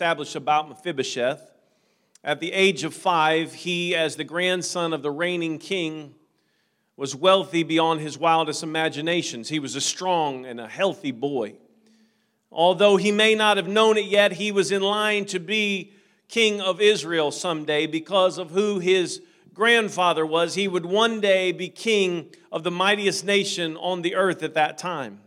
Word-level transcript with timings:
about 0.00 0.68
Mephibosheth. 0.68 1.50
At 2.22 2.40
the 2.40 2.52
age 2.52 2.84
of 2.84 2.94
five, 2.94 3.52
he, 3.54 3.94
as 3.94 4.16
the 4.16 4.24
grandson 4.24 4.92
of 4.92 5.02
the 5.02 5.10
reigning 5.10 5.58
king, 5.58 6.14
was 6.96 7.14
wealthy 7.14 7.62
beyond 7.62 8.00
his 8.00 8.18
wildest 8.18 8.62
imaginations. 8.62 9.48
He 9.48 9.58
was 9.58 9.74
a 9.74 9.80
strong 9.80 10.44
and 10.44 10.60
a 10.60 10.68
healthy 10.68 11.12
boy. 11.12 11.54
Although 12.52 12.96
he 12.96 13.12
may 13.12 13.34
not 13.34 13.56
have 13.56 13.68
known 13.68 13.96
it 13.96 14.06
yet, 14.06 14.32
he 14.32 14.52
was 14.52 14.72
in 14.72 14.82
line 14.82 15.24
to 15.26 15.38
be 15.38 15.92
king 16.28 16.60
of 16.60 16.80
Israel 16.80 17.30
someday 17.30 17.86
because 17.86 18.38
of 18.38 18.50
who 18.50 18.78
his 18.78 19.22
grandfather 19.54 20.26
was. 20.26 20.54
He 20.54 20.68
would 20.68 20.86
one 20.86 21.20
day 21.20 21.52
be 21.52 21.68
king 21.68 22.34
of 22.50 22.64
the 22.64 22.70
mightiest 22.70 23.24
nation 23.24 23.76
on 23.76 24.02
the 24.02 24.14
earth 24.14 24.42
at 24.42 24.54
that 24.54 24.78
time. 24.78 25.20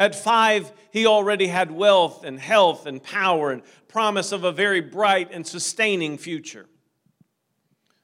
At 0.00 0.14
five, 0.14 0.72
he 0.92 1.04
already 1.04 1.48
had 1.48 1.70
wealth 1.70 2.24
and 2.24 2.40
health 2.40 2.86
and 2.86 3.02
power 3.02 3.52
and 3.52 3.62
promise 3.86 4.32
of 4.32 4.44
a 4.44 4.50
very 4.50 4.80
bright 4.80 5.28
and 5.30 5.46
sustaining 5.46 6.16
future. 6.16 6.64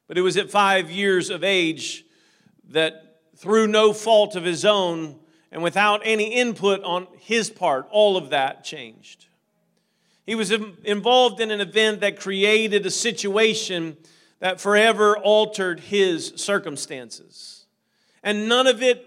But 0.06 0.18
it 0.18 0.20
was 0.20 0.36
at 0.36 0.50
five 0.50 0.90
years 0.90 1.30
of 1.30 1.42
age 1.42 2.04
that, 2.68 3.22
through 3.38 3.68
no 3.68 3.94
fault 3.94 4.36
of 4.36 4.44
his 4.44 4.66
own 4.66 5.18
and 5.50 5.62
without 5.62 6.02
any 6.04 6.34
input 6.34 6.82
on 6.84 7.06
his 7.18 7.48
part, 7.48 7.88
all 7.90 8.18
of 8.18 8.28
that 8.28 8.62
changed. 8.62 9.24
He 10.26 10.34
was 10.34 10.50
involved 10.50 11.40
in 11.40 11.50
an 11.50 11.62
event 11.62 12.00
that 12.00 12.20
created 12.20 12.84
a 12.84 12.90
situation 12.90 13.96
that 14.40 14.60
forever 14.60 15.16
altered 15.16 15.80
his 15.80 16.34
circumstances. 16.36 17.64
And 18.22 18.50
none 18.50 18.66
of 18.66 18.82
it 18.82 19.05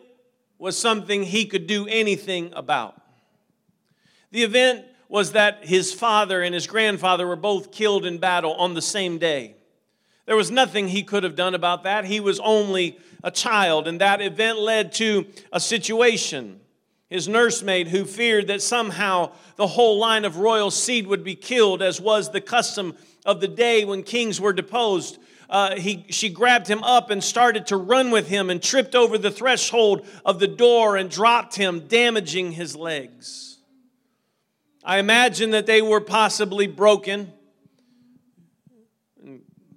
was 0.59 0.77
something 0.77 1.23
he 1.23 1.45
could 1.45 1.65
do 1.65 1.87
anything 1.87 2.51
about. 2.53 3.01
The 4.31 4.43
event 4.43 4.85
was 5.07 5.31
that 5.31 5.65
his 5.65 5.91
father 5.91 6.43
and 6.43 6.53
his 6.53 6.67
grandfather 6.67 7.25
were 7.25 7.35
both 7.35 7.71
killed 7.71 8.05
in 8.05 8.19
battle 8.19 8.53
on 8.53 8.75
the 8.75 8.81
same 8.81 9.17
day. 9.17 9.55
There 10.27 10.35
was 10.35 10.51
nothing 10.51 10.89
he 10.89 11.01
could 11.01 11.23
have 11.23 11.35
done 11.35 11.55
about 11.55 11.83
that. 11.83 12.05
He 12.05 12.19
was 12.19 12.39
only 12.41 12.99
a 13.23 13.31
child, 13.31 13.88
and 13.88 13.99
that 13.99 14.21
event 14.21 14.59
led 14.59 14.91
to 14.93 15.25
a 15.51 15.59
situation. 15.59 16.59
His 17.09 17.27
nursemaid, 17.27 17.88
who 17.88 18.05
feared 18.05 18.45
that 18.47 18.61
somehow 18.61 19.31
the 19.55 19.66
whole 19.66 19.97
line 19.97 20.25
of 20.25 20.38
royal 20.38 20.69
seed 20.69 21.07
would 21.07 21.23
be 21.23 21.33
killed, 21.33 21.81
as 21.81 21.99
was 21.99 22.29
the 22.29 22.41
custom 22.41 22.95
of 23.25 23.41
the 23.41 23.47
day 23.47 23.83
when 23.83 24.03
kings 24.03 24.39
were 24.39 24.53
deposed, 24.53 25.17
uh, 25.50 25.75
he, 25.75 26.05
she 26.09 26.30
grabbed 26.30 26.67
him 26.67 26.83
up 26.83 27.09
and 27.09 27.23
started 27.23 27.66
to 27.67 27.78
run 27.78 28.11
with 28.11 28.28
him 28.28 28.50
and 28.52 28.61
tripped 28.61 28.94
over 28.94 29.17
the 29.17 29.31
threshold 29.31 30.06
of 30.23 30.39
the 30.39 30.47
door 30.47 30.95
and 30.95 31.09
dropped 31.09 31.56
him, 31.56 31.88
damaging 31.88 32.52
his 32.52 32.75
legs. 32.75 33.58
I 34.83 35.00
imagine 35.00 35.52
that 35.52 35.66
they 35.66 35.81
were 35.81 36.02
possibly 36.02 36.67
broken. 36.67 37.33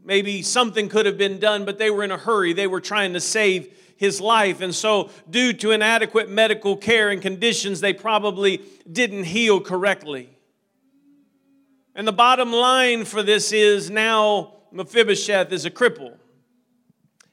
Maybe 0.04 0.42
something 0.42 0.90
could 0.90 1.06
have 1.06 1.16
been 1.16 1.38
done, 1.38 1.64
but 1.64 1.78
they 1.78 1.90
were 1.90 2.04
in 2.04 2.10
a 2.10 2.18
hurry. 2.18 2.52
They 2.52 2.66
were 2.66 2.80
trying 2.80 3.14
to 3.14 3.20
save 3.20 3.74
his 3.96 4.20
life. 4.20 4.60
And 4.60 4.74
so, 4.74 5.10
due 5.30 5.52
to 5.54 5.70
inadequate 5.70 6.28
medical 6.28 6.76
care 6.76 7.08
and 7.08 7.22
conditions, 7.22 7.80
they 7.80 7.92
probably 7.94 8.60
didn't 8.90 9.24
heal 9.24 9.60
correctly. 9.60 10.28
And 11.94 12.06
the 12.06 12.12
bottom 12.12 12.52
line 12.52 13.04
for 13.04 13.22
this 13.22 13.52
is 13.52 13.90
now 13.90 14.54
Mephibosheth 14.72 15.52
is 15.52 15.64
a 15.64 15.70
cripple. 15.70 16.16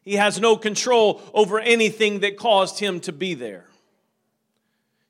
He 0.01 0.15
has 0.15 0.39
no 0.39 0.57
control 0.57 1.21
over 1.33 1.59
anything 1.59 2.19
that 2.21 2.37
caused 2.37 2.79
him 2.79 2.99
to 3.01 3.11
be 3.11 3.33
there. 3.33 3.65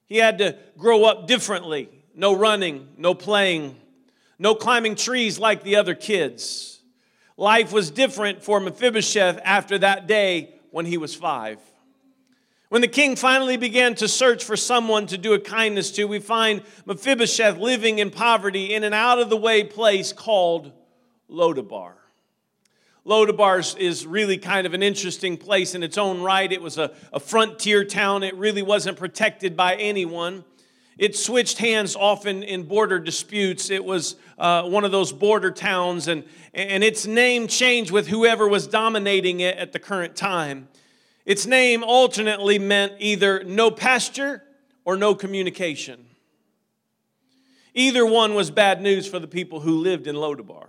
He 0.06 0.18
had 0.18 0.40
to 0.40 0.58
grow 0.78 1.06
up 1.06 1.28
differently 1.28 1.90
no 2.16 2.36
running, 2.36 2.90
no 2.98 3.14
playing, 3.14 3.78
no 4.38 4.54
climbing 4.54 4.96
trees 4.96 5.40
like 5.40 5.64
the 5.64 5.78
other 5.78 5.96
kids. 5.96 6.82
Life 7.38 7.72
was 7.72 7.90
different 7.92 8.44
for 8.44 8.60
Mephibosheth 8.60 9.40
after 9.46 9.78
that 9.78 10.06
day 10.06 10.54
when 10.72 10.86
he 10.86 10.98
was 10.98 11.16
five. 11.16 11.60
When 12.68 12.82
the 12.82 12.88
king 12.90 13.16
finally 13.16 13.56
began 13.56 13.96
to 13.96 14.08
search 14.08 14.44
for 14.44 14.58
someone 14.58 15.08
to 15.08 15.18
do 15.18 15.34
a 15.34 15.40
kindness 15.40 15.92
to, 15.92 16.06
we 16.06 16.20
find 16.20 16.62
Mephibosheth 16.86 17.58
living 17.58 18.00
in 18.00 18.12
poverty 18.12 18.74
in 18.74 18.84
an 18.84 18.94
out 18.94 19.20
of 19.20 19.30
the 19.30 19.38
way 19.38 19.64
place 19.64 20.12
called 20.12 20.74
Lodabar. 21.30 21.94
Lodabar 23.06 23.78
is 23.78 24.06
really 24.06 24.38
kind 24.38 24.68
of 24.68 24.74
an 24.74 24.84
interesting 24.84 25.38
place 25.38 25.74
in 25.74 25.84
its 25.84 25.98
own 25.98 26.22
right. 26.22 26.52
It 26.52 26.62
was 26.62 26.78
a, 26.78 26.92
a 27.14 27.20
frontier 27.20 27.84
town, 27.84 28.24
it 28.24 28.36
really 28.36 28.62
wasn't 28.62 28.98
protected 28.98 29.56
by 29.56 29.76
anyone. 29.76 30.44
It 30.98 31.16
switched 31.16 31.60
hands 31.60 31.96
often 31.96 32.44
in 32.44 32.64
border 32.64 33.00
disputes. 33.00 33.70
It 33.70 33.86
was 33.86 34.18
uh, 34.38 34.64
one 34.64 34.84
of 34.84 34.92
those 34.92 35.14
border 35.14 35.50
towns, 35.50 36.10
and, 36.10 36.26
and 36.54 36.84
its 36.84 37.08
name 37.08 37.48
changed 37.48 37.90
with 37.90 38.10
whoever 38.10 38.50
was 38.50 38.68
dominating 38.68 39.40
it 39.40 39.58
at 39.58 39.72
the 39.72 39.80
current 39.80 40.18
time. 40.18 40.68
Its 41.26 41.46
name 41.46 41.86
alternately 41.86 42.60
meant 42.60 42.94
either 43.00 43.46
no 43.46 43.72
pasture 43.72 44.44
or 44.84 44.98
no 44.98 45.16
communication. 45.16 46.06
Either 47.74 48.06
one 48.06 48.34
was 48.34 48.52
bad 48.52 48.82
news 48.82 49.08
for 49.08 49.20
the 49.20 49.28
people 49.28 49.62
who 49.62 49.78
lived 49.78 50.06
in 50.06 50.18
Lodabar. 50.18 50.68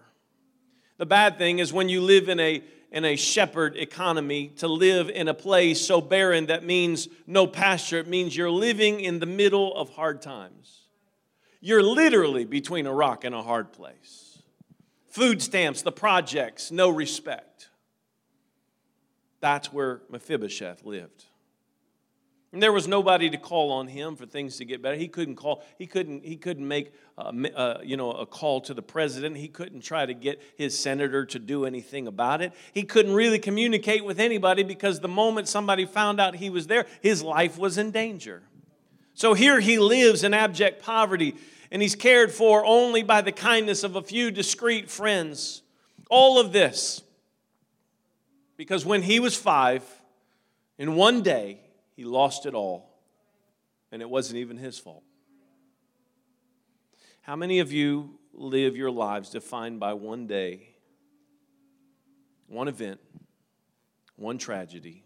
The 1.00 1.06
bad 1.06 1.38
thing 1.38 1.60
is 1.60 1.72
when 1.72 1.88
you 1.88 2.02
live 2.02 2.28
in 2.28 2.38
a 2.38 2.62
in 2.92 3.06
a 3.06 3.16
shepherd 3.16 3.74
economy, 3.76 4.48
to 4.58 4.68
live 4.68 5.08
in 5.08 5.28
a 5.28 5.34
place 5.34 5.80
so 5.80 6.02
barren 6.02 6.46
that 6.46 6.62
means 6.62 7.08
no 7.26 7.46
pasture. 7.46 7.96
It 7.96 8.06
means 8.06 8.36
you're 8.36 8.50
living 8.50 9.00
in 9.00 9.18
the 9.18 9.24
middle 9.24 9.74
of 9.74 9.88
hard 9.88 10.20
times. 10.20 10.82
You're 11.62 11.82
literally 11.82 12.44
between 12.44 12.86
a 12.86 12.92
rock 12.92 13.24
and 13.24 13.34
a 13.34 13.42
hard 13.42 13.72
place. 13.72 14.42
Food 15.08 15.40
stamps, 15.40 15.80
the 15.80 15.92
projects, 15.92 16.70
no 16.70 16.90
respect. 16.90 17.70
That's 19.40 19.72
where 19.72 20.02
Mephibosheth 20.10 20.84
lived. 20.84 21.24
And 22.52 22.60
there 22.60 22.72
was 22.72 22.88
nobody 22.88 23.30
to 23.30 23.36
call 23.36 23.70
on 23.70 23.86
him 23.86 24.16
for 24.16 24.26
things 24.26 24.56
to 24.56 24.64
get 24.64 24.82
better. 24.82 24.96
He 24.96 25.06
couldn't 25.06 25.36
call. 25.36 25.62
He 25.78 25.86
couldn't. 25.86 26.24
He 26.24 26.36
couldn't 26.36 26.66
make, 26.66 26.92
uh, 27.16 27.32
uh, 27.54 27.78
you 27.84 27.96
know, 27.96 28.10
a 28.10 28.26
call 28.26 28.60
to 28.62 28.74
the 28.74 28.82
president. 28.82 29.36
He 29.36 29.46
couldn't 29.46 29.82
try 29.82 30.04
to 30.04 30.14
get 30.14 30.42
his 30.56 30.76
senator 30.76 31.24
to 31.26 31.38
do 31.38 31.64
anything 31.64 32.08
about 32.08 32.42
it. 32.42 32.52
He 32.72 32.82
couldn't 32.82 33.14
really 33.14 33.38
communicate 33.38 34.04
with 34.04 34.18
anybody 34.18 34.64
because 34.64 34.98
the 34.98 35.08
moment 35.08 35.46
somebody 35.46 35.86
found 35.86 36.20
out 36.20 36.36
he 36.36 36.50
was 36.50 36.66
there, 36.66 36.86
his 37.00 37.22
life 37.22 37.56
was 37.56 37.78
in 37.78 37.92
danger. 37.92 38.42
So 39.14 39.34
here 39.34 39.60
he 39.60 39.78
lives 39.78 40.24
in 40.24 40.34
abject 40.34 40.82
poverty, 40.82 41.36
and 41.70 41.80
he's 41.80 41.94
cared 41.94 42.32
for 42.32 42.64
only 42.64 43.04
by 43.04 43.20
the 43.20 43.32
kindness 43.32 43.84
of 43.84 43.94
a 43.94 44.02
few 44.02 44.32
discreet 44.32 44.90
friends. 44.90 45.62
All 46.08 46.40
of 46.40 46.52
this 46.52 47.02
because 48.60 48.84
when 48.84 49.00
he 49.00 49.20
was 49.20 49.34
five, 49.34 49.82
in 50.76 50.94
one 50.94 51.22
day 51.22 51.60
he 52.00 52.06
lost 52.06 52.46
it 52.46 52.54
all, 52.54 52.88
and 53.92 54.00
it 54.00 54.08
wasn't 54.08 54.38
even 54.38 54.56
his 54.56 54.78
fault. 54.78 55.02
How 57.20 57.36
many 57.36 57.58
of 57.58 57.72
you 57.72 58.18
live 58.32 58.74
your 58.74 58.90
lives 58.90 59.28
defined 59.28 59.80
by 59.80 59.92
one 59.92 60.26
day, 60.26 60.76
one 62.46 62.68
event, 62.68 63.00
one 64.16 64.38
tragedy, 64.38 65.04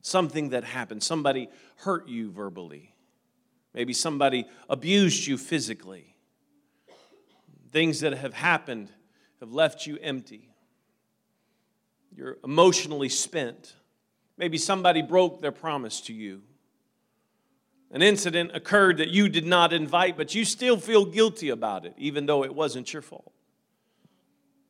something 0.00 0.48
that 0.48 0.64
happened? 0.64 1.04
Somebody 1.04 1.48
hurt 1.76 2.08
you 2.08 2.32
verbally, 2.32 2.92
maybe 3.72 3.92
somebody 3.92 4.44
abused 4.68 5.24
you 5.28 5.38
physically. 5.38 6.16
Things 7.70 8.00
that 8.00 8.12
have 8.12 8.34
happened 8.34 8.90
have 9.38 9.52
left 9.52 9.86
you 9.86 9.98
empty. 10.02 10.50
You're 12.12 12.38
emotionally 12.42 13.08
spent. 13.08 13.76
Maybe 14.38 14.56
somebody 14.56 15.02
broke 15.02 15.42
their 15.42 15.52
promise 15.52 16.00
to 16.02 16.14
you. 16.14 16.42
An 17.90 18.02
incident 18.02 18.52
occurred 18.54 18.98
that 18.98 19.08
you 19.08 19.28
did 19.28 19.46
not 19.46 19.72
invite, 19.72 20.16
but 20.16 20.34
you 20.34 20.44
still 20.44 20.76
feel 20.76 21.04
guilty 21.04 21.48
about 21.48 21.84
it, 21.84 21.94
even 21.98 22.26
though 22.26 22.44
it 22.44 22.54
wasn't 22.54 22.92
your 22.92 23.02
fault. 23.02 23.32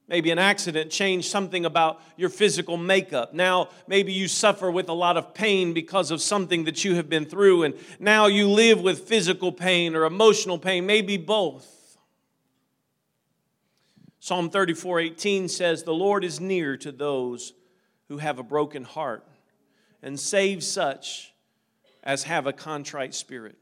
Maybe 0.07 0.31
an 0.31 0.39
accident 0.39 0.91
changed 0.91 1.29
something 1.29 1.67
about 1.67 2.01
your 2.17 2.31
physical 2.31 2.79
makeup. 2.79 3.35
Now, 3.35 3.69
maybe 3.87 4.11
you 4.11 4.27
suffer 4.27 4.71
with 4.71 4.89
a 4.89 4.95
lot 4.95 5.19
of 5.19 5.35
pain 5.35 5.75
because 5.75 6.11
of 6.11 6.23
something 6.23 6.65
that 6.65 6.83
you 6.83 6.95
have 6.95 7.11
been 7.11 7.27
through, 7.27 7.65
and 7.65 7.75
now 8.01 8.27
you 8.27 8.49
live 8.49 8.81
with 8.81 9.01
physical 9.01 9.53
pain 9.53 9.95
or 9.95 10.05
emotional 10.05 10.59
pain, 10.59 10.87
maybe 10.87 11.19
both. 11.19 11.99
Psalm 14.19 14.49
34 14.49 15.01
18 15.01 15.49
says, 15.49 15.83
The 15.83 15.93
Lord 15.93 16.25
is 16.25 16.41
near 16.41 16.79
to 16.79 16.91
those 16.91 17.53
who 18.09 18.17
have 18.17 18.39
a 18.39 18.43
broken 18.43 18.85
heart 18.85 19.27
and 20.03 20.19
save 20.19 20.63
such 20.63 21.33
as 22.03 22.25
have 22.25 22.47
a 22.47 22.53
contrite 22.53 23.15
spirit. 23.15 23.57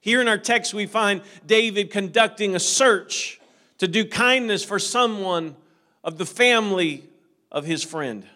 Here 0.00 0.20
in 0.20 0.28
our 0.28 0.38
text, 0.38 0.72
we 0.72 0.86
find 0.86 1.22
David 1.46 1.90
conducting 1.90 2.54
a 2.54 2.60
search 2.60 3.40
to 3.78 3.86
do 3.86 4.04
kindness 4.04 4.64
for 4.64 4.78
someone 4.78 5.56
of 6.02 6.18
the 6.18 6.26
family 6.26 7.04
of 7.52 7.64
his 7.66 7.82
friend. 7.82 8.26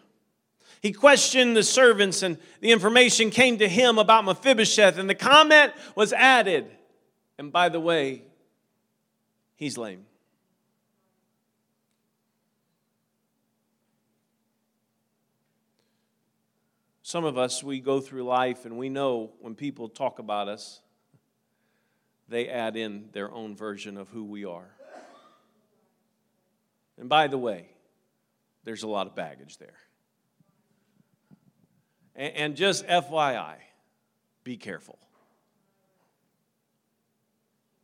He 0.83 0.93
questioned 0.93 1.57
the 1.57 1.63
servants, 1.63 2.23
and 2.23 2.37
the 2.61 2.71
information 2.71 3.31
came 3.31 3.57
to 3.59 3.69
him 3.69 3.99
about 3.99 4.27
Mephibosheth, 4.27 4.99
and 4.99 5.09
the 5.09 5.15
comment 5.15 5.73
was 5.95 6.13
added. 6.13 6.67
And 7.39 7.51
by 7.51 7.71
the 7.71 7.81
way, 7.81 8.23
he's 9.57 9.79
lame. 9.79 10.05
Some 17.07 17.27
of 17.27 17.37
us, 17.37 17.63
we 17.63 17.81
go 17.81 18.01
through 18.01 18.25
life 18.25 18.65
and 18.65 18.79
we 18.79 18.89
know 18.89 19.33
when 19.41 19.55
people 19.55 19.91
talk 19.91 20.19
about 20.19 20.49
us, 20.49 20.81
they 22.31 22.49
add 22.49 22.79
in 22.79 23.11
their 23.13 23.31
own 23.31 23.55
version 23.55 23.99
of 23.99 24.09
who 24.09 24.25
we 24.25 24.47
are. 24.47 24.71
And 26.99 27.07
by 27.11 27.27
the 27.27 27.37
way, 27.37 27.67
there's 28.65 28.85
a 28.85 28.89
lot 28.89 29.07
of 29.07 29.15
baggage 29.15 29.59
there. 29.59 29.77
And 32.17 32.57
just 32.57 32.87
FYI, 32.87 33.57
be 34.43 34.57
careful. 34.57 34.99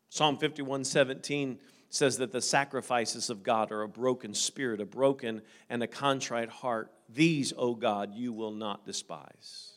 Psalm 0.09 0.39
51 0.39 0.85
17 0.85 1.59
says 1.91 2.17
that 2.17 2.33
the 2.33 2.41
sacrifices 2.41 3.29
of 3.29 3.43
God 3.43 3.71
are 3.71 3.83
a 3.83 3.89
broken 3.89 4.33
spirit, 4.33 4.81
a 4.81 4.87
broken 4.87 5.43
and 5.69 5.83
a 5.83 5.87
contrite 5.87 6.49
heart. 6.49 6.91
These, 7.13 7.53
O 7.57 7.75
God, 7.75 8.15
you 8.15 8.33
will 8.33 8.53
not 8.53 8.87
despise. 8.87 9.73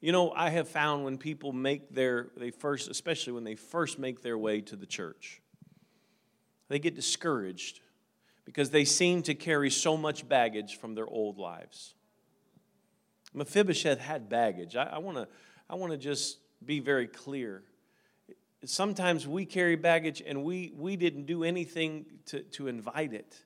You 0.00 0.10
know, 0.10 0.32
I 0.32 0.50
have 0.50 0.68
found 0.68 1.04
when 1.04 1.16
people 1.16 1.52
make 1.52 1.94
their, 1.94 2.30
they 2.36 2.50
first, 2.50 2.90
especially 2.90 3.32
when 3.34 3.44
they 3.44 3.54
first 3.54 3.98
make 3.98 4.20
their 4.20 4.36
way 4.36 4.60
to 4.62 4.76
the 4.76 4.86
church, 4.86 5.40
they 6.68 6.78
get 6.78 6.94
discouraged 6.94 7.80
because 8.44 8.70
they 8.70 8.84
seem 8.84 9.22
to 9.22 9.34
carry 9.34 9.70
so 9.70 9.96
much 9.96 10.28
baggage 10.28 10.76
from 10.76 10.94
their 10.94 11.06
old 11.06 11.38
lives. 11.38 11.94
Mephibosheth 13.32 14.00
had 14.00 14.28
baggage. 14.28 14.74
I, 14.74 14.84
I 14.84 14.98
want 14.98 15.92
to 15.92 15.96
just 15.96 16.38
be 16.64 16.80
very 16.80 17.06
clear. 17.06 17.62
Sometimes 18.64 19.26
we 19.26 19.46
carry 19.46 19.76
baggage 19.76 20.22
and 20.24 20.44
we, 20.44 20.72
we 20.76 20.96
didn't 20.96 21.26
do 21.26 21.44
anything 21.44 22.06
to, 22.26 22.42
to 22.42 22.68
invite 22.68 23.12
it. 23.12 23.40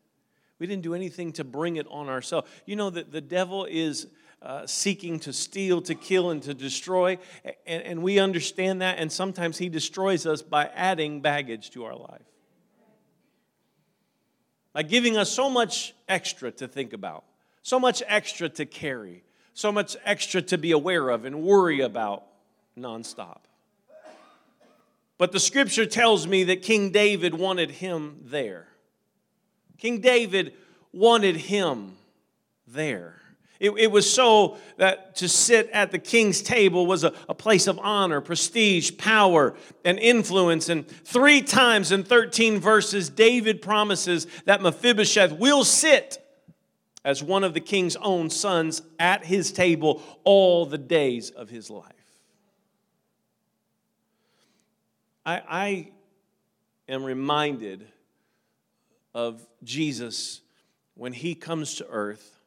We 0.59 0.67
didn't 0.67 0.83
do 0.83 0.95
anything 0.95 1.33
to 1.33 1.45
bring 1.45 1.77
it 1.77 1.87
on 1.91 2.09
ourselves. 2.09 2.49
You 2.65 2.77
know 2.77 2.91
that 2.91 3.13
the 3.13 3.21
devil 3.21 3.67
is 3.69 4.07
uh, 4.43 4.67
seeking 4.67 5.19
to 5.21 5.33
steal, 5.33 5.83
to 5.83 5.95
kill, 5.95 6.31
and 6.31 6.43
to 6.43 6.55
destroy, 6.55 7.19
and, 7.67 7.83
and 7.83 8.03
we 8.03 8.19
understand 8.19 8.83
that, 8.83 8.99
and 8.99 9.11
sometimes 9.11 9.59
he 9.59 9.69
destroys 9.69 10.27
us 10.27 10.43
by 10.43 10.67
adding 10.75 11.21
baggage 11.21 11.71
to 11.71 11.85
our 11.85 11.97
life. 11.97 12.23
By 14.73 14.83
giving 14.83 15.17
us 15.17 15.31
so 15.31 15.49
much 15.49 15.95
extra 16.09 16.51
to 16.53 16.69
think 16.69 16.93
about, 16.93 17.25
so 17.63 17.81
much 17.81 18.03
extra 18.07 18.49
to 18.51 18.67
carry, 18.67 19.25
so 19.55 19.73
much 19.73 19.97
extra 20.05 20.43
to 20.43 20.59
be 20.59 20.73
aware 20.73 21.09
of 21.09 21.25
and 21.25 21.43
worry 21.43 21.81
about 21.81 22.25
nonstop. 22.79 23.41
But 25.19 25.33
the 25.33 25.41
scripture 25.41 25.87
tells 25.87 26.27
me 26.27 26.45
that 26.45 26.61
King 26.63 26.91
David 26.91 27.35
wanted 27.35 27.71
him 27.71 28.19
there. 28.23 28.69
King 29.79 30.01
David 30.01 30.55
wanted 30.93 31.37
him 31.37 31.97
there. 32.67 33.21
It, 33.59 33.71
it, 33.71 33.91
was 33.91 34.11
so 34.11 34.59
that 34.77 35.17
to 35.17 35.29
sit 35.29 35.71
at 35.71 35.91
the 35.91 35.99
king's 35.99 36.43
table 36.43 36.87
was 36.87 37.05
a, 37.05 37.15
a 37.27 37.35
place 37.35 37.67
of 37.67 37.79
honor, 37.79 38.21
prestige, 38.21 38.99
power, 38.99 39.55
and 39.85 39.99
influence. 39.99 40.69
And 40.69 40.87
three 40.87 41.41
times 41.41 41.91
in 41.91 42.05
13 42.05 42.59
verses, 42.59 43.09
David 43.09 43.63
promises 43.63 44.27
that 44.45 44.61
Mephibosheth 44.61 45.33
will 45.33 45.65
sit 45.65 46.23
as 47.03 47.23
one 47.23 47.45
of 47.45 47.55
the 47.55 47.61
king's 47.61 47.97
own 47.97 48.29
sons 48.29 48.83
at 48.99 49.25
his 49.25 49.53
table 49.53 50.03
all 50.25 50.67
the 50.67 50.77
days 50.77 51.31
of 51.31 51.49
his 51.49 51.71
life. 51.71 51.93
I, 55.25 55.43
I 55.49 55.89
am 56.89 57.05
reminded 57.05 57.87
of 59.17 59.49
Jesus 59.65 60.43
when 60.95 61.15
he 61.15 61.35
comes 61.35 61.77
to 61.77 61.87
earth. 61.89 62.39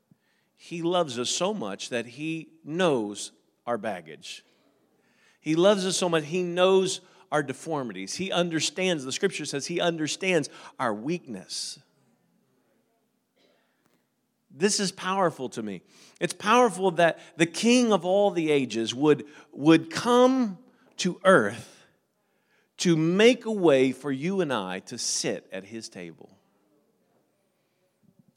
He 0.56 0.84
loves 0.84 1.18
us 1.18 1.32
so 1.32 1.52
much 1.52 1.90
that 1.90 2.06
he 2.06 2.50
knows 2.64 3.32
our 3.66 3.80
baggage. 3.80 4.46
He 5.42 5.56
loves 5.56 5.84
us 5.84 5.98
so 5.98 6.08
much, 6.10 6.26
he 6.26 6.44
knows 6.44 7.02
our 7.32 7.42
deformities. 7.42 8.16
He 8.16 8.32
understands, 8.32 9.04
the 9.04 9.12
scripture 9.12 9.46
says, 9.46 9.66
he 9.66 9.82
understands 9.82 10.48
our 10.80 10.94
weakness. 10.94 11.80
This 14.52 14.80
is 14.80 14.92
powerful 14.92 15.50
to 15.50 15.64
me. 15.64 15.82
It's 16.22 16.34
powerful 16.34 16.92
that 16.92 17.18
the 17.36 17.48
king 17.48 17.92
of 17.92 18.06
all 18.06 18.30
the 18.30 18.52
ages 18.52 18.94
would, 18.94 19.26
would 19.54 19.90
come 19.90 20.60
to 20.98 21.20
earth 21.24 21.88
to 22.78 22.96
make 22.96 23.46
a 23.46 23.52
way 23.52 23.92
for 23.92 24.12
you 24.12 24.42
and 24.42 24.54
I 24.54 24.80
to 24.82 25.00
sit 25.00 25.48
at 25.52 25.64
his 25.64 25.90
table. 25.90 26.39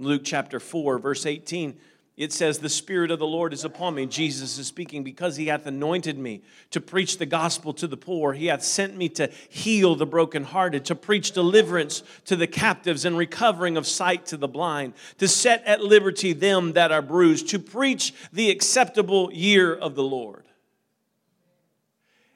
Luke 0.04 0.22
chapter 0.24 0.60
4, 0.60 0.98
verse 0.98 1.26
18 1.26 1.78
it 2.14 2.32
says, 2.32 2.58
The 2.58 2.68
Spirit 2.68 3.10
of 3.10 3.18
the 3.18 3.26
Lord 3.26 3.54
is 3.54 3.64
upon 3.64 3.94
me. 3.94 4.04
Jesus 4.04 4.58
is 4.58 4.66
speaking, 4.66 5.02
because 5.02 5.36
he 5.36 5.46
hath 5.46 5.66
anointed 5.66 6.18
me 6.18 6.42
to 6.70 6.80
preach 6.80 7.16
the 7.16 7.26
gospel 7.26 7.72
to 7.74 7.86
the 7.86 7.96
poor. 7.96 8.34
He 8.34 8.46
hath 8.46 8.62
sent 8.62 8.96
me 8.96 9.08
to 9.10 9.30
heal 9.48 9.94
the 9.94 10.06
brokenhearted, 10.06 10.84
to 10.86 10.94
preach 10.94 11.32
deliverance 11.32 12.02
to 12.26 12.36
the 12.36 12.46
captives 12.46 13.06
and 13.06 13.16
recovering 13.16 13.78
of 13.78 13.86
sight 13.86 14.26
to 14.26 14.36
the 14.36 14.48
blind, 14.48 14.92
to 15.18 15.26
set 15.26 15.64
at 15.64 15.80
liberty 15.80 16.34
them 16.34 16.74
that 16.74 16.92
are 16.92 17.02
bruised, 17.02 17.48
to 17.48 17.58
preach 17.58 18.12
the 18.30 18.50
acceptable 18.50 19.32
year 19.32 19.74
of 19.74 19.94
the 19.94 20.04
Lord. 20.04 20.44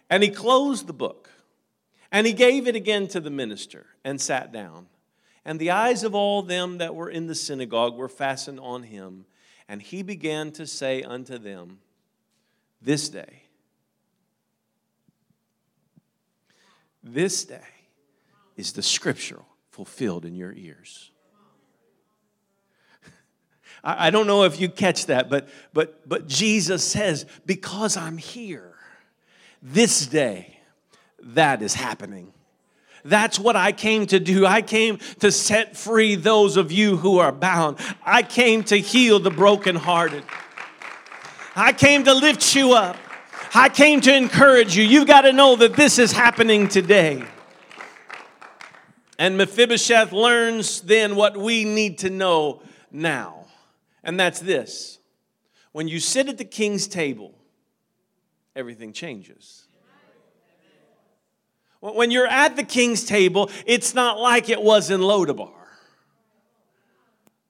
And 0.09 0.23
he 0.23 0.31
closed 0.31 0.87
the 0.87 0.95
book, 0.95 1.31
and 2.11 2.27
he 2.27 2.33
gave 2.33 2.67
it 2.67 2.77
again 2.77 3.09
to 3.09 3.21
the 3.21 3.31
minister, 3.31 3.87
and 4.05 4.19
sat 4.19 4.53
down. 4.53 4.87
And 5.47 5.61
the 5.61 5.71
eyes 5.71 6.03
of 6.03 6.13
all 6.13 6.43
them 6.43 6.79
that 6.79 6.97
were 6.97 7.09
in 7.09 7.29
the 7.29 7.35
synagogue 7.37 7.97
were 7.97 8.09
fastened 8.09 8.59
on 8.59 8.83
him. 8.83 9.27
And 9.69 9.81
he 9.81 10.03
began 10.03 10.51
to 10.53 10.67
say 10.67 11.05
unto 11.05 11.39
them, 11.39 11.79
This 12.83 13.09
day, 13.09 13.45
this 17.01 17.45
day 17.45 17.61
is 18.57 18.73
the 18.73 18.83
scripture 18.83 19.41
fulfilled 19.71 20.25
in 20.25 20.35
your 20.35 20.53
ears. 20.53 21.13
I 23.85 24.11
don't 24.11 24.27
know 24.27 24.43
if 24.43 24.61
you 24.61 24.69
catch 24.69 25.07
that, 25.07 25.31
but, 25.31 25.49
but, 25.73 26.09
but 26.09 26.27
Jesus 26.27 26.83
says, 26.83 27.25
Because 27.47 27.97
I'm 27.97 28.19
here, 28.19 28.75
this 29.63 30.09
day, 30.09 30.59
that 31.21 31.63
is 31.63 31.75
happening. 31.75 32.33
That's 33.09 33.39
what 33.39 33.57
I 33.57 33.73
came 33.73 34.07
to 34.07 34.19
do. 34.19 34.45
I 34.47 34.63
came 34.63 34.99
to 35.21 35.31
set 35.31 35.77
free 35.77 36.17
those 36.17 36.57
of 36.57 36.73
you 36.73 36.97
who 36.97 37.19
are 37.19 37.33
bound. 37.33 37.79
I 38.05 38.23
came 38.23 38.65
to 38.65 38.77
heal 38.77 39.21
the 39.21 39.31
brokenhearted. 39.31 40.25
I 41.55 41.73
came 41.73 42.05
to 42.05 42.15
lift 42.15 42.55
you 42.55 42.73
up. 42.73 42.97
I 43.55 43.69
came 43.69 44.01
to 44.03 44.15
encourage 44.15 44.77
you. 44.77 44.85
You've 44.85 45.07
got 45.07 45.23
to 45.23 45.33
know 45.33 45.57
that 45.57 45.75
this 45.75 45.99
is 45.99 46.13
happening 46.13 46.69
today. 46.69 47.25
And 49.19 49.39
Mephibosheth 49.39 50.13
learns 50.13 50.83
then 50.83 51.17
what 51.17 51.37
we 51.37 51.65
need 51.65 51.99
to 51.99 52.11
know 52.11 52.63
now. 52.91 53.47
And 54.03 54.21
that's 54.21 54.41
this 54.41 54.99
when 55.73 55.89
you 55.89 56.01
sit 56.01 56.29
at 56.29 56.39
the 56.39 56.45
king's 56.45 56.87
table, 56.87 57.35
everything 58.55 58.93
changes. 58.93 59.66
When 61.81 62.11
you're 62.11 62.27
at 62.27 62.57
the 62.57 62.65
king's 62.65 63.05
table, 63.05 63.51
it's 63.67 63.95
not 63.95 64.19
like 64.19 64.49
it 64.49 64.63
was 64.63 64.91
in 64.91 65.01
Lodabar. 65.01 65.56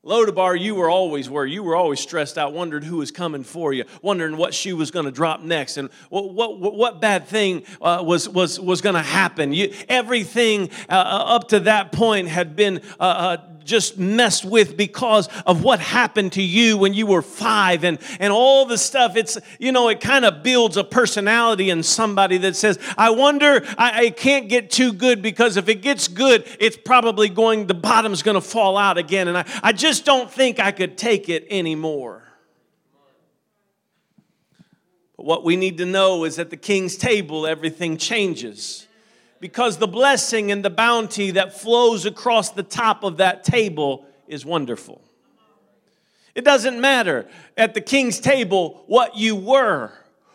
Lodabar, 0.07 0.59
you 0.59 0.77
were 0.77 0.89
always 0.89 1.29
where 1.29 1.45
you 1.45 1.65
were 1.65 1.75
always 1.75 1.99
stressed 1.99 2.39
out, 2.39 2.53
wondered 2.53 2.85
who 2.85 2.99
was 2.99 3.11
coming 3.11 3.43
for 3.43 3.73
you, 3.73 3.85
wondering 4.03 4.37
what 4.37 4.55
shoe 4.55 4.77
was 4.77 4.93
going 4.93 5.05
to 5.05 5.11
drop 5.11 5.43
next, 5.43 5.79
and 5.79 5.91
what 6.11 6.33
what, 6.33 6.61
what 6.61 7.01
bad 7.01 7.27
thing 7.27 7.65
uh, 7.83 8.03
was 8.07 8.29
was 8.29 8.61
was 8.61 8.81
going 8.81 8.95
to 8.95 9.03
happen. 9.03 9.53
You, 9.53 9.75
everything 9.89 10.71
uh, 10.89 10.93
uh, 10.93 11.35
up 11.35 11.49
to 11.49 11.61
that 11.61 11.91
point 11.91 12.29
had 12.29 12.55
been 12.55 12.83
uh, 13.01 13.03
uh 13.03 13.37
just 13.67 13.99
messed 13.99 14.45
with 14.45 14.77
because 14.77 15.29
of 15.45 15.63
what 15.63 15.81
happened 15.81 16.33
to 16.33 16.43
you 16.43 16.79
when 16.79 16.95
you 16.95 17.07
were 17.07 17.21
five 17.21 17.85
and, 17.85 17.99
and 18.21 18.33
all 18.33 18.65
the 18.65 18.79
stuff. 18.79 19.17
It's, 19.17 19.37
you 19.59 19.73
know, 19.73 19.89
it 19.89 20.01
kind 20.01 20.25
of 20.25 20.43
builds 20.43 20.77
a 20.77 20.85
personality 20.85 21.69
in 21.69 21.83
somebody 21.83 22.39
that 22.39 22.57
says, 22.57 22.79
I 22.97 23.11
wonder, 23.11 23.63
I, 23.77 24.07
I 24.07 24.11
can't 24.11 24.49
get 24.49 24.71
too 24.71 24.93
good 24.93 25.21
because 25.21 25.57
if 25.57 25.69
it 25.69 25.83
gets 25.83 26.09
good, 26.09 26.47
it's 26.61 26.77
probably 26.77 27.29
going, 27.29 27.67
the 27.67 27.75
bottom's 27.75 28.23
going 28.23 28.37
to 28.37 28.41
fall 28.41 28.79
out 28.79 28.97
again. 28.97 29.29
And 29.29 29.37
I, 29.37 29.45
I 29.63 29.73
just 29.73 29.96
don't 30.05 30.31
think 30.31 30.61
I 30.61 30.73
could 30.73 30.99
take 30.99 31.29
it 31.29 31.47
anymore. 31.51 32.23
But 35.17 35.27
what 35.27 35.45
we 35.45 35.57
need 35.57 35.79
to 35.79 35.87
know 35.87 36.25
is 36.25 36.39
at 36.39 36.51
the 36.51 36.57
king's 36.57 36.97
table, 36.97 37.47
everything 37.47 37.97
changes 37.97 38.87
because 39.41 39.79
the 39.79 39.87
blessing 39.87 40.51
and 40.51 40.65
the 40.65 40.71
bounty 40.71 41.33
that 41.33 41.59
flows 41.59 42.07
across 42.07 42.51
the 42.51 42.63
top 42.63 43.05
of 43.05 43.19
that 43.19 43.45
table 43.45 44.07
is 44.27 44.45
wonderful. 44.45 45.01
It 46.35 46.45
doesn't 46.45 46.81
matter 46.81 47.27
at 47.57 47.75
the 47.75 47.81
king's 47.81 48.21
table 48.21 48.85
what 48.87 49.17
you 49.17 49.37
were 49.37 49.93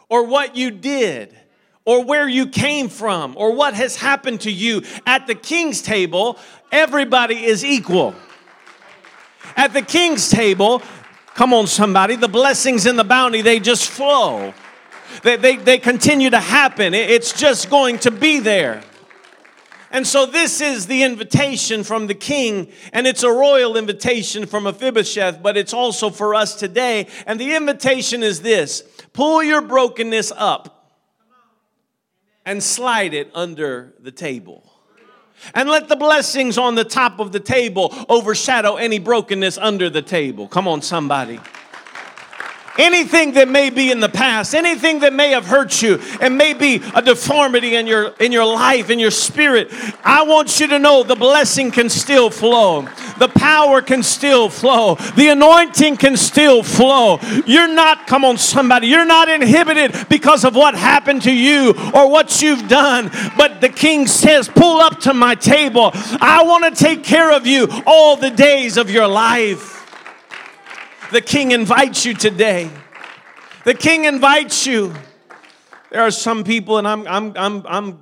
or 0.10 0.25
what 0.25 0.56
you 0.56 0.72
did 0.72 1.38
or 1.86 2.03
where 2.03 2.27
you 2.27 2.48
came 2.48 2.89
from 2.89 3.36
or 3.38 3.53
what 3.53 3.74
has 3.75 3.96
happened 3.96 4.41
to 4.41 4.51
you. 4.51 4.82
At 5.06 5.27
the 5.27 5.36
king's 5.36 5.82
table, 5.82 6.39
everybody 6.72 7.46
is 7.46 7.63
equal. 7.63 8.15
At 9.55 9.74
the 9.74 9.81
king's 9.81 10.29
table, 10.29 10.81
come 11.36 11.53
on, 11.53 11.67
somebody, 11.67 12.15
the 12.15 12.27
blessings 12.27 12.86
and 12.86 12.98
the 12.98 13.03
bounty, 13.03 13.41
they 13.41 13.60
just 13.60 13.89
flow. 13.89 14.53
They, 15.24 15.36
they, 15.36 15.55
they 15.58 15.77
continue 15.77 16.29
to 16.29 16.39
happen. 16.39 16.93
It's 16.93 17.34
just 17.34 17.70
going 17.70 18.00
to 18.00 18.12
be 18.12 18.39
there. 18.39 18.81
And 19.93 20.08
so, 20.08 20.25
this 20.25 20.62
is 20.62 20.88
the 20.88 21.03
invitation 21.03 21.84
from 21.84 22.08
the 22.08 22.15
king, 22.15 22.72
and 22.93 23.05
it's 23.05 23.24
a 23.24 23.31
royal 23.31 23.75
invitation 23.75 24.46
from 24.46 24.63
Mephibosheth, 24.63 25.43
but 25.43 25.58
it's 25.58 25.74
also 25.74 26.10
for 26.10 26.34
us 26.34 26.55
today. 26.55 27.08
And 27.27 27.38
the 27.38 27.55
invitation 27.55 28.24
is 28.24 28.41
this 28.41 28.84
pull 29.12 29.43
your 29.43 29.62
brokenness 29.62 30.31
up 30.38 30.81
and 32.46 32.63
slide 32.63 33.13
it 33.13 33.29
under 33.36 33.93
the 34.00 34.12
table. 34.12 34.70
And 35.53 35.69
let 35.69 35.88
the 35.88 35.95
blessings 35.95 36.57
on 36.57 36.75
the 36.75 36.83
top 36.83 37.19
of 37.19 37.31
the 37.31 37.39
table 37.39 37.93
overshadow 38.10 38.75
any 38.75 39.00
brokenness 39.00 39.57
under 39.57 39.89
the 39.89 40.01
table. 40.01 40.48
Come 40.48 40.67
on, 40.67 40.81
somebody 40.81 41.39
anything 42.77 43.33
that 43.33 43.47
may 43.47 43.69
be 43.69 43.91
in 43.91 43.99
the 43.99 44.09
past 44.09 44.53
anything 44.53 44.99
that 44.99 45.13
may 45.13 45.31
have 45.31 45.45
hurt 45.45 45.81
you 45.81 45.99
and 46.19 46.37
may 46.37 46.53
be 46.53 46.81
a 46.95 47.01
deformity 47.01 47.75
in 47.75 47.87
your 47.87 48.07
in 48.19 48.31
your 48.31 48.45
life 48.45 48.89
in 48.89 48.99
your 48.99 49.11
spirit 49.11 49.69
i 50.03 50.23
want 50.23 50.59
you 50.59 50.67
to 50.67 50.79
know 50.79 51.03
the 51.03 51.15
blessing 51.15 51.71
can 51.71 51.89
still 51.89 52.29
flow. 52.29 52.87
The 53.19 53.27
power 53.27 53.81
can 53.81 54.03
still 54.03 54.49
flow. 54.49 54.95
The 55.15 55.29
anointing 55.29 55.97
can 55.97 56.17
still 56.17 56.63
flow. 56.63 57.19
You're 57.45 57.73
not 57.73 58.07
come 58.07 58.25
on 58.25 58.37
somebody 58.37 58.87
you're 58.87 59.05
not 59.05 59.29
inhibited 59.29 60.09
because 60.09 60.43
of 60.43 60.55
what 60.55 60.75
happened 60.75 61.21
to 61.23 61.31
you 61.31 61.73
or 61.93 62.09
what 62.09 62.41
you've 62.41 62.67
done. 62.67 63.11
But 63.37 63.61
the 63.61 63.69
king 63.69 64.07
says 64.07 64.47
pull 64.47 64.79
up 64.79 64.99
to 65.01 65.13
my 65.13 65.35
table. 65.35 65.91
I 65.93 66.43
want 66.43 66.75
to 66.75 66.83
take 66.83 67.03
care 67.03 67.31
of 67.31 67.45
you 67.45 67.67
all 67.85 68.15
the 68.15 68.31
days 68.31 68.77
of 68.77 68.89
your 68.89 69.07
life 69.07 69.80
the 71.12 71.22
king 71.22 71.51
invites 71.51 72.06
you 72.06 72.13
today. 72.13 72.70
The 73.65 73.74
king 73.74 74.06
invites 74.06 74.65
you. 74.65 74.94
There 75.91 76.01
are 76.01 76.12
some 76.12 76.44
people, 76.44 76.77
and 76.77 76.88
I'm, 76.88 77.06
I'm, 77.08 77.34
I'm, 77.36 77.68
I'm, 77.68 78.00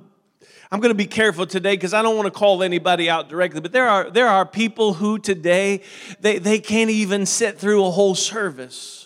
I'm 0.70 0.80
going 0.80 0.90
to 0.90 0.94
be 0.94 1.06
careful 1.06 1.46
today 1.46 1.74
because 1.74 1.92
I 1.92 2.02
don't 2.02 2.16
want 2.16 2.26
to 2.26 2.30
call 2.30 2.62
anybody 2.62 3.10
out 3.10 3.28
directly, 3.28 3.60
but 3.60 3.72
there 3.72 3.88
are, 3.88 4.08
there 4.08 4.28
are 4.28 4.46
people 4.46 4.94
who 4.94 5.18
today, 5.18 5.82
they, 6.20 6.38
they 6.38 6.60
can't 6.60 6.90
even 6.90 7.26
sit 7.26 7.58
through 7.58 7.84
a 7.84 7.90
whole 7.90 8.14
service 8.14 8.99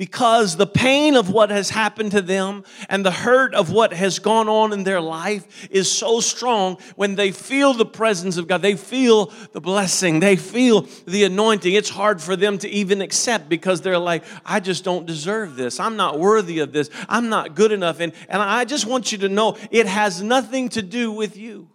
because 0.00 0.56
the 0.56 0.66
pain 0.66 1.14
of 1.14 1.28
what 1.28 1.50
has 1.50 1.68
happened 1.68 2.10
to 2.10 2.22
them 2.22 2.64
and 2.88 3.04
the 3.04 3.10
hurt 3.10 3.54
of 3.54 3.70
what 3.70 3.92
has 3.92 4.18
gone 4.18 4.48
on 4.48 4.72
in 4.72 4.82
their 4.82 4.98
life 4.98 5.68
is 5.70 5.92
so 5.92 6.20
strong 6.20 6.78
when 6.96 7.16
they 7.16 7.30
feel 7.30 7.74
the 7.74 7.84
presence 7.84 8.38
of 8.38 8.48
God, 8.48 8.62
they 8.62 8.76
feel 8.76 9.26
the 9.52 9.60
blessing, 9.60 10.18
they 10.20 10.36
feel 10.36 10.88
the 11.06 11.24
anointing. 11.24 11.74
It's 11.74 11.90
hard 11.90 12.22
for 12.22 12.34
them 12.34 12.56
to 12.60 12.68
even 12.70 13.02
accept 13.02 13.50
because 13.50 13.82
they're 13.82 13.98
like, 13.98 14.24
I 14.42 14.58
just 14.58 14.84
don't 14.84 15.04
deserve 15.04 15.56
this. 15.56 15.78
I'm 15.78 15.98
not 15.98 16.18
worthy 16.18 16.60
of 16.60 16.72
this. 16.72 16.88
I'm 17.06 17.28
not 17.28 17.54
good 17.54 17.70
enough. 17.70 18.00
And, 18.00 18.14
and 18.30 18.40
I 18.40 18.64
just 18.64 18.86
want 18.86 19.12
you 19.12 19.18
to 19.18 19.28
know 19.28 19.58
it 19.70 19.84
has 19.84 20.22
nothing 20.22 20.70
to 20.70 20.80
do 20.80 21.12
with 21.12 21.36
you. 21.36 21.68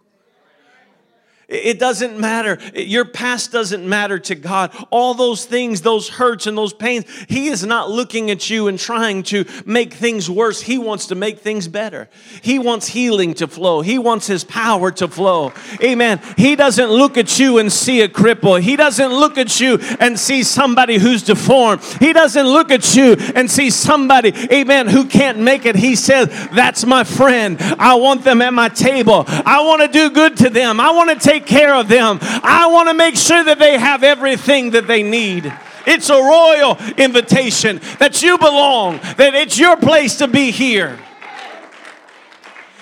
It 1.48 1.78
doesn't 1.78 2.18
matter. 2.18 2.58
Your 2.74 3.04
past 3.04 3.52
doesn't 3.52 3.88
matter 3.88 4.18
to 4.18 4.34
God. 4.34 4.74
All 4.90 5.14
those 5.14 5.44
things, 5.44 5.80
those 5.80 6.08
hurts 6.08 6.48
and 6.48 6.58
those 6.58 6.72
pains, 6.72 7.04
He 7.28 7.46
is 7.46 7.64
not 7.64 7.88
looking 7.88 8.32
at 8.32 8.50
you 8.50 8.66
and 8.66 8.76
trying 8.76 9.22
to 9.24 9.44
make 9.64 9.92
things 9.92 10.28
worse. 10.28 10.60
He 10.60 10.76
wants 10.76 11.06
to 11.06 11.14
make 11.14 11.38
things 11.38 11.68
better. 11.68 12.08
He 12.42 12.58
wants 12.58 12.88
healing 12.88 13.32
to 13.34 13.46
flow. 13.46 13.80
He 13.80 13.96
wants 13.96 14.26
His 14.26 14.42
power 14.42 14.90
to 14.92 15.06
flow. 15.06 15.52
Amen. 15.80 16.20
He 16.36 16.56
doesn't 16.56 16.90
look 16.90 17.16
at 17.16 17.38
you 17.38 17.58
and 17.58 17.72
see 17.72 18.00
a 18.00 18.08
cripple. 18.08 18.60
He 18.60 18.74
doesn't 18.74 19.12
look 19.12 19.38
at 19.38 19.60
you 19.60 19.78
and 20.00 20.18
see 20.18 20.42
somebody 20.42 20.98
who's 20.98 21.22
deformed. 21.22 21.80
He 22.00 22.12
doesn't 22.12 22.46
look 22.46 22.72
at 22.72 22.96
you 22.96 23.14
and 23.36 23.48
see 23.48 23.70
somebody, 23.70 24.32
amen, 24.52 24.88
who 24.88 25.04
can't 25.04 25.38
make 25.38 25.64
it. 25.64 25.76
He 25.76 25.94
says, 25.94 26.26
That's 26.52 26.84
my 26.84 27.04
friend. 27.04 27.56
I 27.78 27.94
want 27.94 28.24
them 28.24 28.42
at 28.42 28.52
my 28.52 28.68
table. 28.68 29.24
I 29.28 29.62
want 29.64 29.82
to 29.82 29.88
do 29.88 30.10
good 30.10 30.36
to 30.38 30.50
them. 30.50 30.80
I 30.80 30.90
want 30.90 31.10
to 31.10 31.24
take 31.24 31.35
take 31.38 31.46
care 31.46 31.74
of 31.74 31.88
them. 31.88 32.18
I 32.22 32.68
want 32.70 32.88
to 32.88 32.94
make 32.94 33.16
sure 33.16 33.44
that 33.44 33.58
they 33.58 33.78
have 33.78 34.02
everything 34.02 34.70
that 34.70 34.86
they 34.86 35.02
need. 35.02 35.52
It's 35.86 36.10
a 36.10 36.14
royal 36.14 36.76
invitation 36.96 37.80
that 37.98 38.22
you 38.22 38.38
belong, 38.38 38.98
that 39.16 39.34
it's 39.34 39.58
your 39.58 39.76
place 39.76 40.16
to 40.16 40.28
be 40.28 40.50
here. 40.50 40.98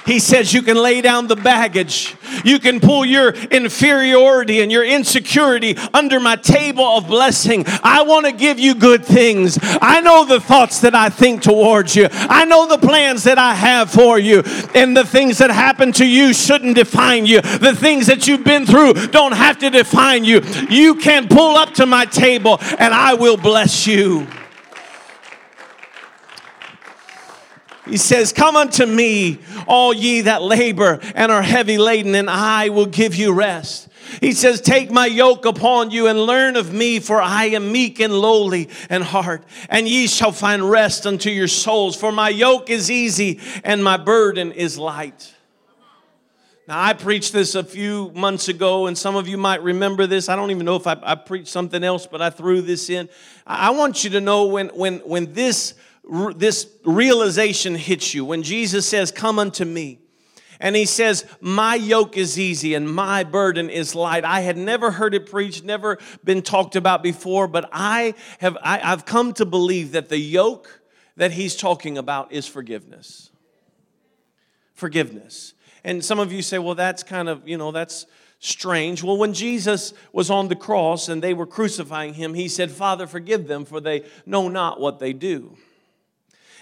He 0.04 0.18
says 0.18 0.52
you 0.52 0.62
can 0.62 0.76
lay 0.76 1.00
down 1.00 1.28
the 1.28 1.36
baggage. 1.36 2.14
You 2.44 2.58
can 2.58 2.78
pull 2.80 3.04
your 3.04 3.30
inferiority 3.30 4.60
and 4.60 4.70
your 4.70 4.84
insecurity 4.84 5.76
under 5.94 6.20
my 6.20 6.36
table 6.36 6.84
of 6.84 7.06
blessing. 7.06 7.64
I 7.82 8.02
want 8.02 8.26
to 8.26 8.32
give 8.32 8.58
you 8.58 8.74
good 8.74 9.04
things. 9.04 9.58
I 9.62 10.00
know 10.02 10.26
the 10.26 10.40
thoughts 10.40 10.80
that 10.82 10.94
I 10.94 11.08
think 11.08 11.42
towards 11.42 11.96
you. 11.96 12.08
I 12.10 12.44
know 12.44 12.66
the 12.66 12.78
plans 12.78 13.24
that 13.24 13.38
I 13.38 13.54
have 13.54 13.90
for 13.90 14.18
you. 14.18 14.42
And 14.74 14.96
the 14.96 15.04
things 15.04 15.38
that 15.38 15.50
happen 15.50 15.92
to 15.92 16.06
you 16.06 16.34
shouldn't 16.34 16.76
define 16.76 17.24
you. 17.24 17.40
The 17.40 17.74
things 17.74 18.06
that 18.08 18.28
you've 18.28 18.44
been 18.44 18.66
through 18.66 18.94
don't 19.08 19.32
have 19.32 19.58
to 19.60 19.70
define 19.70 20.24
you. 20.24 20.40
You 20.68 20.96
can 20.96 21.28
pull 21.28 21.56
up 21.56 21.74
to 21.74 21.86
my 21.86 22.04
table 22.04 22.58
and 22.78 22.92
I 22.92 23.14
will 23.14 23.36
bless 23.36 23.86
you. 23.86 24.26
He 27.86 27.96
says, 27.96 28.32
Come 28.32 28.56
unto 28.56 28.86
me, 28.86 29.38
all 29.66 29.92
ye 29.92 30.22
that 30.22 30.42
labor 30.42 31.00
and 31.14 31.30
are 31.30 31.42
heavy 31.42 31.78
laden, 31.78 32.14
and 32.14 32.30
I 32.30 32.70
will 32.70 32.86
give 32.86 33.14
you 33.14 33.32
rest. 33.32 33.88
He 34.20 34.32
says, 34.32 34.60
Take 34.60 34.90
my 34.90 35.06
yoke 35.06 35.44
upon 35.44 35.90
you 35.90 36.06
and 36.06 36.18
learn 36.18 36.56
of 36.56 36.72
me, 36.72 37.00
for 37.00 37.20
I 37.20 37.46
am 37.46 37.72
meek 37.72 38.00
and 38.00 38.12
lowly 38.12 38.68
in 38.88 39.02
heart, 39.02 39.44
and 39.68 39.88
ye 39.88 40.06
shall 40.06 40.32
find 40.32 40.68
rest 40.68 41.06
unto 41.06 41.30
your 41.30 41.48
souls. 41.48 41.96
For 41.96 42.12
my 42.12 42.28
yoke 42.28 42.70
is 42.70 42.90
easy 42.90 43.40
and 43.64 43.82
my 43.84 43.96
burden 43.96 44.52
is 44.52 44.78
light. 44.78 45.32
Now, 46.66 46.82
I 46.82 46.94
preached 46.94 47.34
this 47.34 47.54
a 47.54 47.62
few 47.62 48.10
months 48.14 48.48
ago, 48.48 48.86
and 48.86 48.96
some 48.96 49.16
of 49.16 49.28
you 49.28 49.36
might 49.36 49.62
remember 49.62 50.06
this. 50.06 50.30
I 50.30 50.36
don't 50.36 50.50
even 50.50 50.64
know 50.64 50.76
if 50.76 50.86
I, 50.86 50.96
I 51.02 51.14
preached 51.14 51.48
something 51.48 51.84
else, 51.84 52.06
but 52.06 52.22
I 52.22 52.30
threw 52.30 52.62
this 52.62 52.88
in. 52.88 53.10
I 53.46 53.68
want 53.70 54.02
you 54.02 54.08
to 54.10 54.20
know 54.22 54.46
when, 54.46 54.68
when, 54.68 55.00
when 55.00 55.34
this 55.34 55.74
this 56.36 56.68
realization 56.84 57.74
hits 57.74 58.14
you 58.14 58.24
when 58.24 58.42
Jesus 58.42 58.86
says, 58.86 59.10
Come 59.10 59.38
unto 59.38 59.64
me. 59.64 60.00
And 60.60 60.76
he 60.76 60.84
says, 60.84 61.24
My 61.40 61.74
yoke 61.74 62.16
is 62.16 62.38
easy 62.38 62.74
and 62.74 62.92
my 62.92 63.24
burden 63.24 63.70
is 63.70 63.94
light. 63.94 64.24
I 64.24 64.40
had 64.40 64.56
never 64.56 64.90
heard 64.90 65.14
it 65.14 65.30
preached, 65.30 65.64
never 65.64 65.98
been 66.22 66.42
talked 66.42 66.76
about 66.76 67.02
before, 67.02 67.48
but 67.48 67.68
I 67.72 68.14
have 68.38 68.56
I, 68.62 68.80
I've 68.82 69.04
come 69.04 69.32
to 69.34 69.44
believe 69.44 69.92
that 69.92 70.08
the 70.08 70.18
yoke 70.18 70.80
that 71.16 71.32
he's 71.32 71.56
talking 71.56 71.96
about 71.96 72.32
is 72.32 72.46
forgiveness. 72.46 73.30
Forgiveness. 74.74 75.54
And 75.84 76.04
some 76.04 76.18
of 76.18 76.32
you 76.32 76.42
say, 76.42 76.58
well, 76.58 76.74
that's 76.74 77.02
kind 77.02 77.28
of, 77.28 77.46
you 77.46 77.58
know, 77.58 77.70
that's 77.70 78.06
strange. 78.38 79.02
Well, 79.02 79.16
when 79.16 79.32
Jesus 79.32 79.94
was 80.12 80.30
on 80.30 80.48
the 80.48 80.56
cross 80.56 81.08
and 81.08 81.22
they 81.22 81.34
were 81.34 81.46
crucifying 81.46 82.14
him, 82.14 82.34
he 82.34 82.48
said, 82.48 82.70
Father, 82.70 83.06
forgive 83.06 83.46
them, 83.46 83.64
for 83.64 83.80
they 83.80 84.04
know 84.26 84.48
not 84.48 84.80
what 84.80 84.98
they 84.98 85.12
do. 85.12 85.56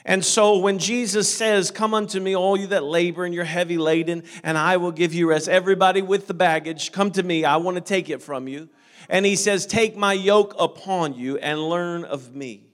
And 0.04 0.25
so 0.25 0.59
when 0.59 0.78
Jesus 0.78 1.32
says, 1.32 1.71
Come 1.71 1.94
unto 1.94 2.21
me, 2.21 2.35
all 2.35 2.56
you 2.56 2.68
that 2.68 2.85
labor 2.85 3.25
and 3.25 3.35
you're 3.35 3.44
heavy 3.44 3.78
laden, 3.78 4.25
and 4.42 4.59
I 4.59 4.76
will 4.76 4.92
give 4.92 5.14
you 5.14 5.28
rest, 5.28 5.49
everybody 5.49 6.02
with 6.02 6.26
the 6.26 6.35
baggage, 6.35 6.92
come 6.92 7.11
to 7.12 7.23
me, 7.23 7.44
I 7.44 7.56
want 7.56 7.76
to 7.76 7.80
take 7.80 8.11
it 8.11 8.21
from 8.23 8.49
you. 8.49 8.68
And 9.09 9.25
he 9.25 9.37
says, 9.37 9.66
Take 9.66 9.97
my 9.97 10.12
yoke 10.12 10.54
upon 10.59 11.14
you 11.14 11.38
and 11.38 11.61
learn 11.61 12.04
of 12.04 12.35
me. 12.35 12.66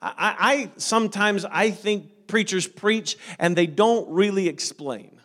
I, 0.00 0.36
I 0.38 0.70
sometimes 0.76 1.44
I 1.44 1.70
think 1.70 2.26
preachers 2.26 2.66
preach 2.66 3.16
and 3.38 3.56
they 3.56 3.66
don't 3.66 4.08
really 4.10 4.48
explain. 4.48 5.20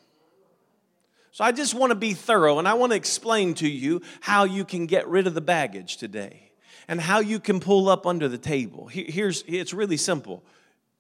So 1.32 1.44
I 1.44 1.51
just 1.51 1.75
want 1.75 1.91
to 1.91 1.96
be 1.96 2.13
thorough 2.13 2.58
and 2.58 2.67
I 2.67 2.74
want 2.74 2.91
to 2.91 2.96
explain 2.96 3.53
to 3.56 3.67
you 3.67 4.01
how 4.22 4.44
you 4.44 4.65
can 4.65 4.88
get 4.88 5.08
rid 5.08 5.27
of 5.27 5.36
the 5.36 5.41
baggage 5.41 5.98
today 5.98 6.51
and 6.88 7.00
how 7.00 7.20
you 7.20 7.39
can 7.39 7.60
pull 7.60 7.89
up 7.89 8.08
under 8.08 8.27
the 8.27 8.38
table. 8.38 8.88
Here's 8.88 9.44
it's 9.48 9.74
really 9.74 9.98
simple 9.98 10.44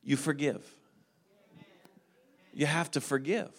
you 0.07 0.15
forgive. 0.15 0.65
You 2.53 2.65
have 2.65 2.89
to 2.91 3.01
forgive. 3.01 3.51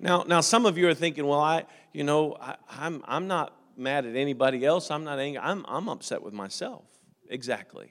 Now, 0.00 0.24
now 0.26 0.40
some 0.40 0.64
of 0.64 0.78
you 0.78 0.88
are 0.88 0.94
thinking, 0.94 1.26
well, 1.26 1.42
I, 1.42 1.66
you 1.92 2.02
know, 2.02 2.34
I, 2.40 2.56
I'm, 2.70 3.04
I'm 3.06 3.28
not 3.28 3.54
mad 3.76 4.06
at 4.06 4.16
anybody 4.16 4.64
else. 4.64 4.90
I'm 4.90 5.04
not 5.04 5.18
angry. 5.18 5.38
I'm, 5.38 5.66
I'm 5.68 5.86
upset 5.90 6.22
with 6.22 6.32
myself. 6.32 6.82
Exactly. 7.28 7.90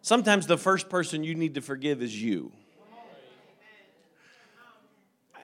Sometimes 0.00 0.46
the 0.46 0.56
first 0.56 0.88
person 0.88 1.24
you 1.24 1.34
need 1.34 1.54
to 1.54 1.60
forgive 1.60 2.00
is 2.02 2.22
you. 2.22 2.52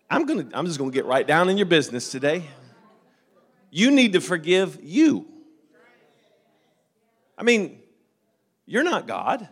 I'm 0.08 0.26
gonna, 0.26 0.46
I'm 0.54 0.64
just 0.64 0.78
gonna 0.78 0.92
get 0.92 1.06
right 1.06 1.26
down 1.26 1.48
in 1.48 1.56
your 1.56 1.66
business 1.66 2.08
today. 2.08 2.44
You 3.72 3.90
need 3.90 4.12
to 4.12 4.20
forgive 4.20 4.78
you. 4.80 5.26
I 7.36 7.42
mean, 7.42 7.80
you're 8.64 8.84
not 8.84 9.08
God. 9.08 9.48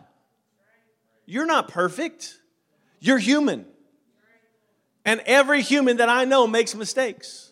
You're 1.27 1.45
not 1.45 1.67
perfect. 1.67 2.39
You're 2.99 3.19
human. 3.19 3.65
And 5.05 5.21
every 5.25 5.61
human 5.61 5.97
that 5.97 6.09
I 6.09 6.25
know 6.25 6.47
makes 6.47 6.73
mistakes. 6.73 7.51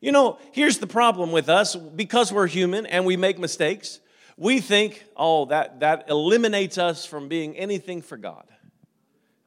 You 0.00 0.12
know, 0.12 0.38
here's 0.52 0.78
the 0.78 0.86
problem 0.86 1.32
with 1.32 1.48
us 1.48 1.74
because 1.74 2.32
we're 2.32 2.46
human 2.46 2.86
and 2.86 3.04
we 3.04 3.16
make 3.16 3.38
mistakes, 3.38 4.00
we 4.36 4.60
think, 4.60 5.04
oh, 5.16 5.46
that, 5.46 5.80
that 5.80 6.08
eliminates 6.08 6.78
us 6.78 7.04
from 7.04 7.28
being 7.28 7.56
anything 7.56 8.02
for 8.02 8.16
God. 8.16 8.44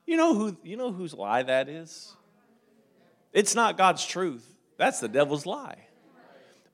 You 0.05 0.17
know, 0.17 0.33
who, 0.33 0.57
you 0.63 0.77
know 0.77 0.91
whose 0.91 1.13
lie 1.13 1.43
that 1.43 1.69
is? 1.69 2.15
It's 3.33 3.55
not 3.55 3.77
God's 3.77 4.05
truth, 4.05 4.45
that's 4.77 4.99
the 4.99 5.07
devil's 5.07 5.45
lie. 5.45 5.86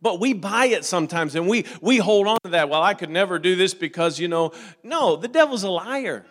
But 0.03 0.19
we 0.19 0.33
buy 0.33 0.65
it 0.65 0.83
sometimes 0.83 1.33
and 1.33 1.47
we, 1.47 1.65
we 1.81 1.97
hold 1.97 2.27
on 2.27 2.37
to 2.43 2.49
that. 2.51 2.69
Well, 2.69 2.83
I 2.83 2.93
could 2.93 3.09
never 3.09 3.39
do 3.39 3.55
this 3.55 3.73
because, 3.73 4.19
you 4.19 4.27
know, 4.27 4.51
no, 4.83 5.15
the 5.15 5.29
devil's 5.29 5.63
a 5.63 5.69
liar. 5.69 6.25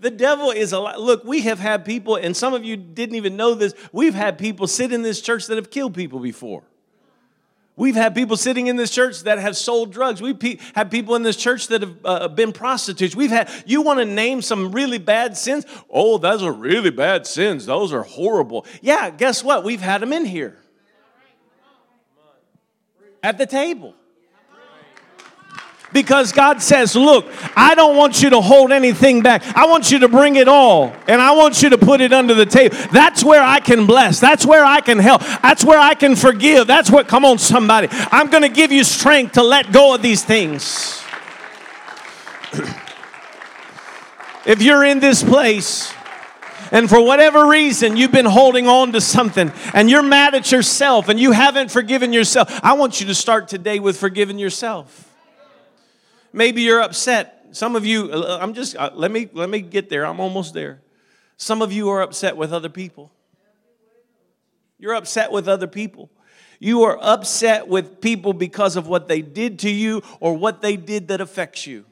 The 0.00 0.10
devil 0.10 0.50
is 0.50 0.72
a 0.72 0.78
look. 0.78 1.24
We 1.24 1.40
have 1.40 1.58
had 1.58 1.84
people, 1.84 2.14
and 2.14 2.36
some 2.36 2.54
of 2.54 2.64
you 2.64 2.76
didn't 2.76 3.16
even 3.16 3.36
know 3.36 3.54
this. 3.54 3.74
We've 3.90 4.14
had 4.14 4.38
people 4.38 4.68
sit 4.68 4.92
in 4.92 5.02
this 5.02 5.20
church 5.20 5.46
that 5.46 5.56
have 5.56 5.70
killed 5.70 5.94
people 5.94 6.20
before. 6.20 6.62
We've 7.74 7.96
had 7.96 8.14
people 8.14 8.36
sitting 8.36 8.66
in 8.66 8.76
this 8.76 8.90
church 8.90 9.22
that 9.22 9.38
have 9.38 9.56
sold 9.56 9.92
drugs. 9.92 10.20
We've 10.20 10.38
pe- 10.38 10.58
had 10.74 10.90
people 10.90 11.16
in 11.16 11.22
this 11.22 11.36
church 11.36 11.68
that 11.68 11.80
have 11.80 11.96
uh, 12.04 12.28
been 12.28 12.52
prostitutes. 12.52 13.16
We've 13.16 13.30
had, 13.30 13.50
you 13.66 13.82
want 13.82 13.98
to 13.98 14.04
name 14.04 14.42
some 14.42 14.72
really 14.72 14.98
bad 14.98 15.36
sins? 15.36 15.64
Oh, 15.88 16.18
those 16.18 16.42
are 16.42 16.52
really 16.52 16.90
bad 16.90 17.26
sins. 17.26 17.66
Those 17.66 17.92
are 17.92 18.02
horrible. 18.02 18.66
Yeah, 18.82 19.10
guess 19.10 19.42
what? 19.42 19.64
We've 19.64 19.80
had 19.80 20.02
them 20.02 20.12
in 20.12 20.26
here 20.26 20.58
at 23.22 23.38
the 23.38 23.46
table. 23.46 23.94
Because 25.92 26.32
God 26.32 26.60
says, 26.60 26.94
Look, 26.94 27.26
I 27.56 27.74
don't 27.74 27.96
want 27.96 28.22
you 28.22 28.28
to 28.30 28.40
hold 28.40 28.72
anything 28.72 29.22
back. 29.22 29.42
I 29.56 29.66
want 29.66 29.90
you 29.90 30.00
to 30.00 30.08
bring 30.08 30.36
it 30.36 30.46
all 30.46 30.92
and 31.06 31.20
I 31.20 31.34
want 31.34 31.62
you 31.62 31.70
to 31.70 31.78
put 31.78 32.02
it 32.02 32.12
under 32.12 32.34
the 32.34 32.44
table. 32.44 32.76
That's 32.92 33.24
where 33.24 33.42
I 33.42 33.60
can 33.60 33.86
bless. 33.86 34.20
That's 34.20 34.44
where 34.44 34.64
I 34.64 34.82
can 34.82 34.98
help. 34.98 35.22
That's 35.42 35.64
where 35.64 35.78
I 35.78 35.94
can 35.94 36.14
forgive. 36.14 36.66
That's 36.66 36.90
what, 36.90 37.08
come 37.08 37.24
on, 37.24 37.38
somebody. 37.38 37.88
I'm 37.90 38.28
going 38.28 38.42
to 38.42 38.50
give 38.50 38.70
you 38.70 38.84
strength 38.84 39.32
to 39.32 39.42
let 39.42 39.72
go 39.72 39.94
of 39.94 40.02
these 40.02 40.22
things. 40.22 41.02
if 44.46 44.60
you're 44.60 44.84
in 44.84 45.00
this 45.00 45.22
place, 45.22 45.94
and 46.70 46.88
for 46.88 47.00
whatever 47.00 47.46
reason 47.46 47.96
you've 47.96 48.12
been 48.12 48.26
holding 48.26 48.68
on 48.68 48.92
to 48.92 49.00
something 49.00 49.52
and 49.74 49.88
you're 49.88 50.02
mad 50.02 50.34
at 50.34 50.52
yourself 50.52 51.08
and 51.08 51.18
you 51.18 51.32
haven't 51.32 51.70
forgiven 51.70 52.12
yourself, 52.12 52.60
I 52.62 52.74
want 52.74 53.00
you 53.00 53.06
to 53.06 53.14
start 53.14 53.48
today 53.48 53.78
with 53.78 53.96
forgiving 53.96 54.38
yourself. 54.38 55.14
Maybe 56.32 56.62
you're 56.62 56.82
upset. 56.82 57.46
Some 57.52 57.76
of 57.76 57.86
you, 57.86 58.10
uh, 58.12 58.38
I'm 58.40 58.52
just, 58.52 58.76
uh, 58.76 58.90
let 58.94 59.10
me, 59.10 59.28
let 59.32 59.48
me 59.48 59.60
get 59.60 59.88
there. 59.88 60.04
I'm 60.04 60.20
almost 60.20 60.52
there. 60.52 60.80
Some 61.36 61.62
of 61.62 61.72
you 61.72 61.88
are 61.88 62.02
upset 62.02 62.36
with 62.36 62.52
other 62.52 62.68
people. 62.68 63.10
You're 64.78 64.94
upset 64.94 65.32
with 65.32 65.48
other 65.48 65.66
people. 65.66 66.10
You 66.60 66.82
are 66.82 66.98
upset 67.00 67.68
with 67.68 68.00
people 68.00 68.32
because 68.32 68.76
of 68.76 68.86
what 68.86 69.08
they 69.08 69.22
did 69.22 69.60
to 69.60 69.70
you 69.70 70.02
or 70.20 70.36
what 70.36 70.60
they 70.60 70.76
did 70.76 71.08
that 71.08 71.20
affects 71.20 71.66
you. 71.66 71.84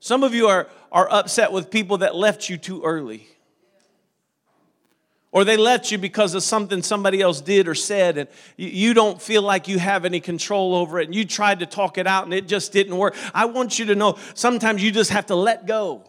Some 0.00 0.22
of 0.22 0.34
you 0.34 0.48
are, 0.48 0.68
are 0.90 1.10
upset 1.10 1.52
with 1.52 1.70
people 1.70 1.98
that 1.98 2.14
left 2.14 2.48
you 2.48 2.56
too 2.56 2.82
early 2.82 3.28
or 5.32 5.44
they 5.44 5.56
left 5.56 5.90
you 5.90 5.98
because 5.98 6.34
of 6.34 6.42
something 6.42 6.82
somebody 6.82 7.20
else 7.20 7.40
did 7.40 7.68
or 7.68 7.74
said 7.74 8.18
and 8.18 8.28
you 8.56 8.94
don't 8.94 9.20
feel 9.20 9.42
like 9.42 9.68
you 9.68 9.78
have 9.78 10.04
any 10.04 10.20
control 10.20 10.74
over 10.74 10.98
it 10.98 11.06
and 11.06 11.14
you 11.14 11.24
tried 11.24 11.60
to 11.60 11.66
talk 11.66 11.98
it 11.98 12.06
out 12.06 12.24
and 12.24 12.32
it 12.32 12.48
just 12.48 12.72
didn't 12.72 12.96
work. 12.96 13.14
I 13.34 13.46
want 13.46 13.78
you 13.78 13.86
to 13.86 13.94
know 13.94 14.18
sometimes 14.34 14.82
you 14.82 14.90
just 14.90 15.10
have 15.10 15.26
to 15.26 15.34
let 15.34 15.66
go. 15.66 16.04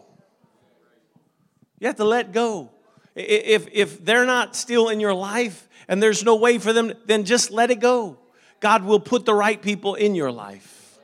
You 1.78 1.88
have 1.88 1.96
to 1.96 2.04
let 2.04 2.32
go. 2.32 2.70
If, 3.14 3.68
if 3.72 4.04
they're 4.04 4.24
not 4.26 4.54
still 4.54 4.88
in 4.88 5.00
your 5.00 5.14
life 5.14 5.68
and 5.88 6.02
there's 6.02 6.24
no 6.24 6.36
way 6.36 6.58
for 6.58 6.72
them 6.72 6.92
then 7.06 7.24
just 7.24 7.50
let 7.50 7.70
it 7.70 7.80
go. 7.80 8.18
God 8.60 8.84
will 8.84 9.00
put 9.00 9.24
the 9.24 9.34
right 9.34 9.60
people 9.60 9.94
in 9.94 10.14
your 10.14 10.32
life. 10.32 10.98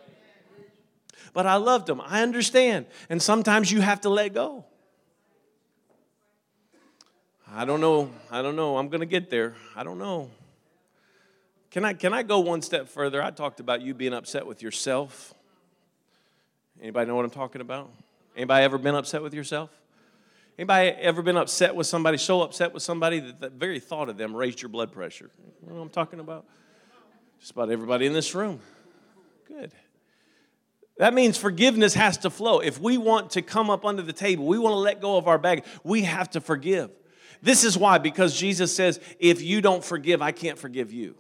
But 1.33 1.47
i 1.47 1.57
loved 1.57 1.89
them 1.89 2.01
i 2.01 2.23
understand. 2.23 2.87
And 3.11 3.21
sometimes 3.21 3.73
you 3.73 3.81
have 3.81 4.01
to 4.03 4.09
let 4.09 4.33
go 4.33 4.65
I 7.57 7.65
don't 7.65 7.81
know. 7.81 8.11
I 8.33 8.43
don't 8.43 8.57
know. 8.57 8.77
I'm 8.77 8.89
going 8.89 9.01
to 9.01 9.07
get 9.07 9.31
there. 9.31 9.55
I 9.77 9.85
don't 9.85 9.99
know. 9.99 10.29
Can 11.71 11.85
I, 11.85 11.93
can 11.93 12.13
I 12.13 12.25
go 12.25 12.41
one 12.41 12.63
step 12.63 12.89
further? 12.89 13.23
I 13.23 13.31
talked 13.31 13.61
about 13.61 13.81
you 13.81 13.95
being 13.95 14.13
upset 14.13 14.45
with 14.45 14.61
yourself. 14.61 15.33
Anybody 16.81 17.07
know 17.07 17.15
what 17.15 17.25
I'm 17.25 17.31
talking 17.31 17.61
about? 17.61 17.93
Anybody 18.37 18.65
ever 18.65 18.77
been 18.77 18.97
upset 18.97 19.23
with 19.23 19.35
yourself? 19.35 19.71
Anybody 20.59 20.91
ever 20.91 21.23
been 21.23 21.37
upset 21.37 21.77
with 21.77 21.87
somebody, 21.87 22.19
so 22.19 22.43
upset 22.43 22.75
with 22.75 22.83
somebody 22.83 23.21
that 23.21 23.41
the 23.41 23.51
very 23.51 23.79
thought 23.79 24.09
of 24.09 24.17
them 24.17 24.35
raised 24.35 24.61
your 24.61 24.69
blood 24.69 24.91
pressure? 24.91 25.31
You 25.63 25.69
know 25.69 25.77
what 25.77 25.83
I'm 25.83 25.91
talking 25.91 26.19
about? 26.19 26.47
Just 27.39 27.53
about 27.53 27.71
everybody 27.71 28.07
in 28.07 28.13
this 28.13 28.35
room. 28.35 28.59
Good. 29.47 29.71
That 30.99 31.15
means 31.15 31.39
forgiveness 31.39 31.95
has 31.95 32.19
to 32.19 32.31
flow. 32.31 32.59
If 32.59 32.81
we 32.81 32.99
want 32.99 33.31
to 33.31 33.43
come 33.43 33.71
up 33.71 33.85
under 33.85 34.03
the 34.03 34.13
table, 34.13 34.45
we 34.45 34.59
want 34.59 34.73
to 34.73 34.79
let 34.79 35.01
go 35.01 35.17
of 35.17 35.29
our 35.29 35.39
bag, 35.39 35.65
we 35.85 36.03
have 36.03 36.31
to 36.31 36.41
forgive. 36.41 36.91
This 37.45 37.63
is 37.63 37.77
why, 37.77 37.99
because 37.99 38.35
Jesus 38.35 38.75
says, 38.75 38.99
if 39.19 39.43
you 39.43 39.61
don't 39.61 39.85
forgive, 39.85 40.23
I 40.23 40.33
can't 40.33 40.59
forgive 40.59 40.95
you. 40.95 41.15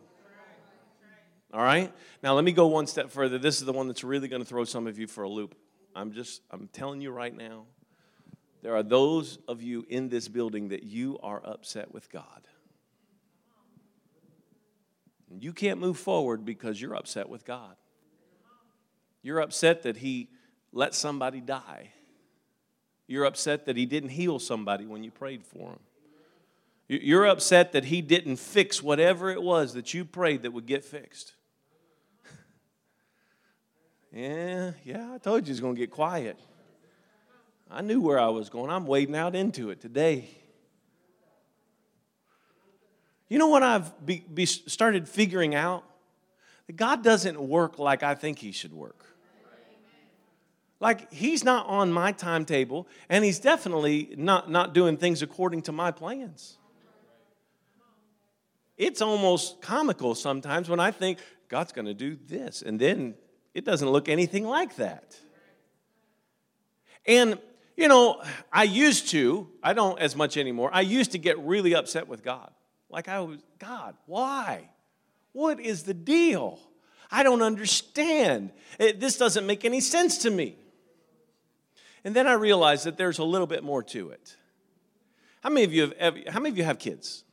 All 1.52 1.62
right? 1.62 1.92
Now, 2.22 2.32
let 2.32 2.44
me 2.44 2.52
go 2.52 2.66
one 2.66 2.86
step 2.86 3.10
further. 3.10 3.36
This 3.36 3.60
is 3.60 3.66
the 3.66 3.74
one 3.74 3.88
that's 3.88 4.02
really 4.02 4.26
going 4.26 4.40
to 4.40 4.48
throw 4.48 4.64
some 4.64 4.86
of 4.86 4.98
you 4.98 5.06
for 5.06 5.24
a 5.24 5.28
loop. 5.28 5.54
I'm 5.94 6.12
just, 6.12 6.40
I'm 6.50 6.68
telling 6.68 7.02
you 7.02 7.10
right 7.10 7.36
now, 7.36 7.66
there 8.62 8.74
are 8.74 8.82
those 8.82 9.38
of 9.46 9.62
you 9.62 9.84
in 9.90 10.08
this 10.08 10.26
building 10.28 10.68
that 10.68 10.82
you 10.82 11.18
are 11.22 11.42
upset 11.44 11.92
with 11.92 12.10
God. 12.10 12.48
You 15.38 15.52
can't 15.52 15.78
move 15.78 15.98
forward 15.98 16.46
because 16.46 16.80
you're 16.80 16.96
upset 16.96 17.28
with 17.28 17.44
God. 17.44 17.76
You're 19.20 19.40
upset 19.40 19.82
that 19.82 19.98
He 19.98 20.30
let 20.72 20.94
somebody 20.94 21.42
die. 21.42 21.90
You're 23.06 23.26
upset 23.26 23.66
that 23.66 23.76
He 23.76 23.84
didn't 23.84 24.10
heal 24.10 24.38
somebody 24.38 24.86
when 24.86 25.04
you 25.04 25.10
prayed 25.10 25.44
for 25.44 25.72
Him. 25.72 25.80
You're 26.86 27.26
upset 27.26 27.72
that 27.72 27.86
he 27.86 28.02
didn't 28.02 28.36
fix 28.36 28.82
whatever 28.82 29.30
it 29.30 29.42
was 29.42 29.72
that 29.72 29.94
you 29.94 30.04
prayed 30.04 30.42
that 30.42 30.52
would 30.52 30.66
get 30.66 30.84
fixed. 30.84 31.32
yeah, 34.12 34.72
yeah, 34.84 35.12
I 35.14 35.18
told 35.18 35.46
you 35.46 35.52
it's 35.52 35.60
going 35.60 35.74
to 35.74 35.80
get 35.80 35.90
quiet. 35.90 36.38
I 37.70 37.80
knew 37.80 38.02
where 38.02 38.20
I 38.20 38.28
was 38.28 38.50
going. 38.50 38.70
I'm 38.70 38.86
wading 38.86 39.16
out 39.16 39.34
into 39.34 39.70
it 39.70 39.80
today. 39.80 40.28
You 43.28 43.38
know 43.38 43.48
what 43.48 43.62
I've 43.62 44.04
be, 44.04 44.24
be 44.32 44.44
started 44.44 45.08
figuring 45.08 45.54
out? 45.54 45.84
That 46.66 46.76
God 46.76 47.02
doesn't 47.02 47.40
work 47.40 47.78
like 47.78 48.02
I 48.02 48.14
think 48.14 48.38
He 48.38 48.52
should 48.52 48.74
work. 48.74 49.06
Like 50.80 51.10
He's 51.10 51.42
not 51.42 51.66
on 51.66 51.90
my 51.90 52.12
timetable, 52.12 52.86
and 53.08 53.24
He's 53.24 53.38
definitely 53.38 54.14
not, 54.18 54.50
not 54.50 54.74
doing 54.74 54.98
things 54.98 55.22
according 55.22 55.62
to 55.62 55.72
my 55.72 55.90
plans. 55.90 56.58
It's 58.76 59.00
almost 59.00 59.60
comical 59.62 60.14
sometimes 60.14 60.68
when 60.68 60.80
I 60.80 60.90
think 60.90 61.18
God's 61.48 61.72
going 61.72 61.86
to 61.86 61.94
do 61.94 62.16
this, 62.26 62.62
and 62.62 62.80
then 62.80 63.14
it 63.54 63.64
doesn't 63.64 63.88
look 63.88 64.08
anything 64.08 64.46
like 64.46 64.76
that. 64.76 65.16
And, 67.06 67.38
you 67.76 67.88
know, 67.88 68.22
I 68.52 68.64
used 68.64 69.08
to, 69.10 69.48
I 69.62 69.72
don't 69.74 69.98
as 69.98 70.16
much 70.16 70.36
anymore, 70.36 70.70
I 70.72 70.80
used 70.80 71.12
to 71.12 71.18
get 71.18 71.38
really 71.38 71.74
upset 71.74 72.08
with 72.08 72.22
God. 72.24 72.50
Like 72.88 73.08
I 73.08 73.20
was, 73.20 73.38
God, 73.58 73.94
why? 74.06 74.70
What 75.32 75.60
is 75.60 75.82
the 75.82 75.94
deal? 75.94 76.60
I 77.10 77.22
don't 77.22 77.42
understand. 77.42 78.52
It, 78.78 79.00
this 79.00 79.18
doesn't 79.18 79.46
make 79.46 79.64
any 79.64 79.80
sense 79.80 80.18
to 80.18 80.30
me. 80.30 80.56
And 82.04 82.14
then 82.14 82.26
I 82.26 82.34
realized 82.34 82.84
that 82.84 82.96
there's 82.96 83.18
a 83.18 83.24
little 83.24 83.46
bit 83.46 83.62
more 83.64 83.82
to 83.84 84.10
it. 84.10 84.36
How 85.42 85.50
many 85.50 85.64
of 85.64 85.72
you 85.72 85.92
have, 85.98 86.16
how 86.28 86.40
many 86.40 86.50
of 86.50 86.58
you 86.58 86.64
have 86.64 86.78
kids? 86.78 87.23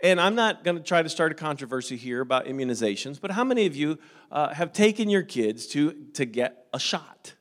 And 0.00 0.20
I'm 0.20 0.36
not 0.36 0.62
going 0.62 0.76
to 0.76 0.82
try 0.82 1.02
to 1.02 1.08
start 1.08 1.32
a 1.32 1.34
controversy 1.34 1.96
here 1.96 2.20
about 2.20 2.46
immunizations, 2.46 3.20
but 3.20 3.32
how 3.32 3.42
many 3.42 3.66
of 3.66 3.74
you 3.74 3.98
uh, 4.30 4.54
have 4.54 4.72
taken 4.72 5.10
your 5.10 5.22
kids 5.22 5.66
to, 5.68 5.92
to 6.14 6.24
get 6.24 6.66
a 6.72 6.78
shot? 6.78 7.34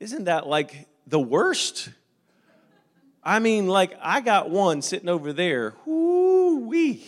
Isn't 0.00 0.24
that 0.24 0.46
like 0.46 0.86
the 1.06 1.20
worst? 1.20 1.88
I 3.22 3.38
mean, 3.38 3.68
like, 3.68 3.96
I 4.02 4.20
got 4.20 4.50
one 4.50 4.82
sitting 4.82 5.08
over 5.08 5.32
there. 5.32 5.74
Whoo 5.86 6.66
wee. 6.66 7.04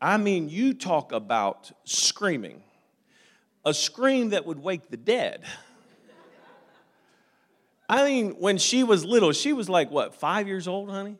I 0.00 0.16
mean, 0.16 0.48
you 0.48 0.74
talk 0.74 1.10
about 1.10 1.72
screaming. 1.84 2.62
A 3.64 3.74
scream 3.74 4.30
that 4.30 4.46
would 4.46 4.60
wake 4.60 4.90
the 4.90 4.96
dead. 4.96 5.42
I 7.88 8.04
mean, 8.04 8.32
when 8.38 8.58
she 8.58 8.84
was 8.84 9.04
little, 9.04 9.32
she 9.32 9.52
was 9.52 9.68
like, 9.68 9.90
what, 9.90 10.14
five 10.14 10.46
years 10.46 10.68
old, 10.68 10.90
honey? 10.90 11.18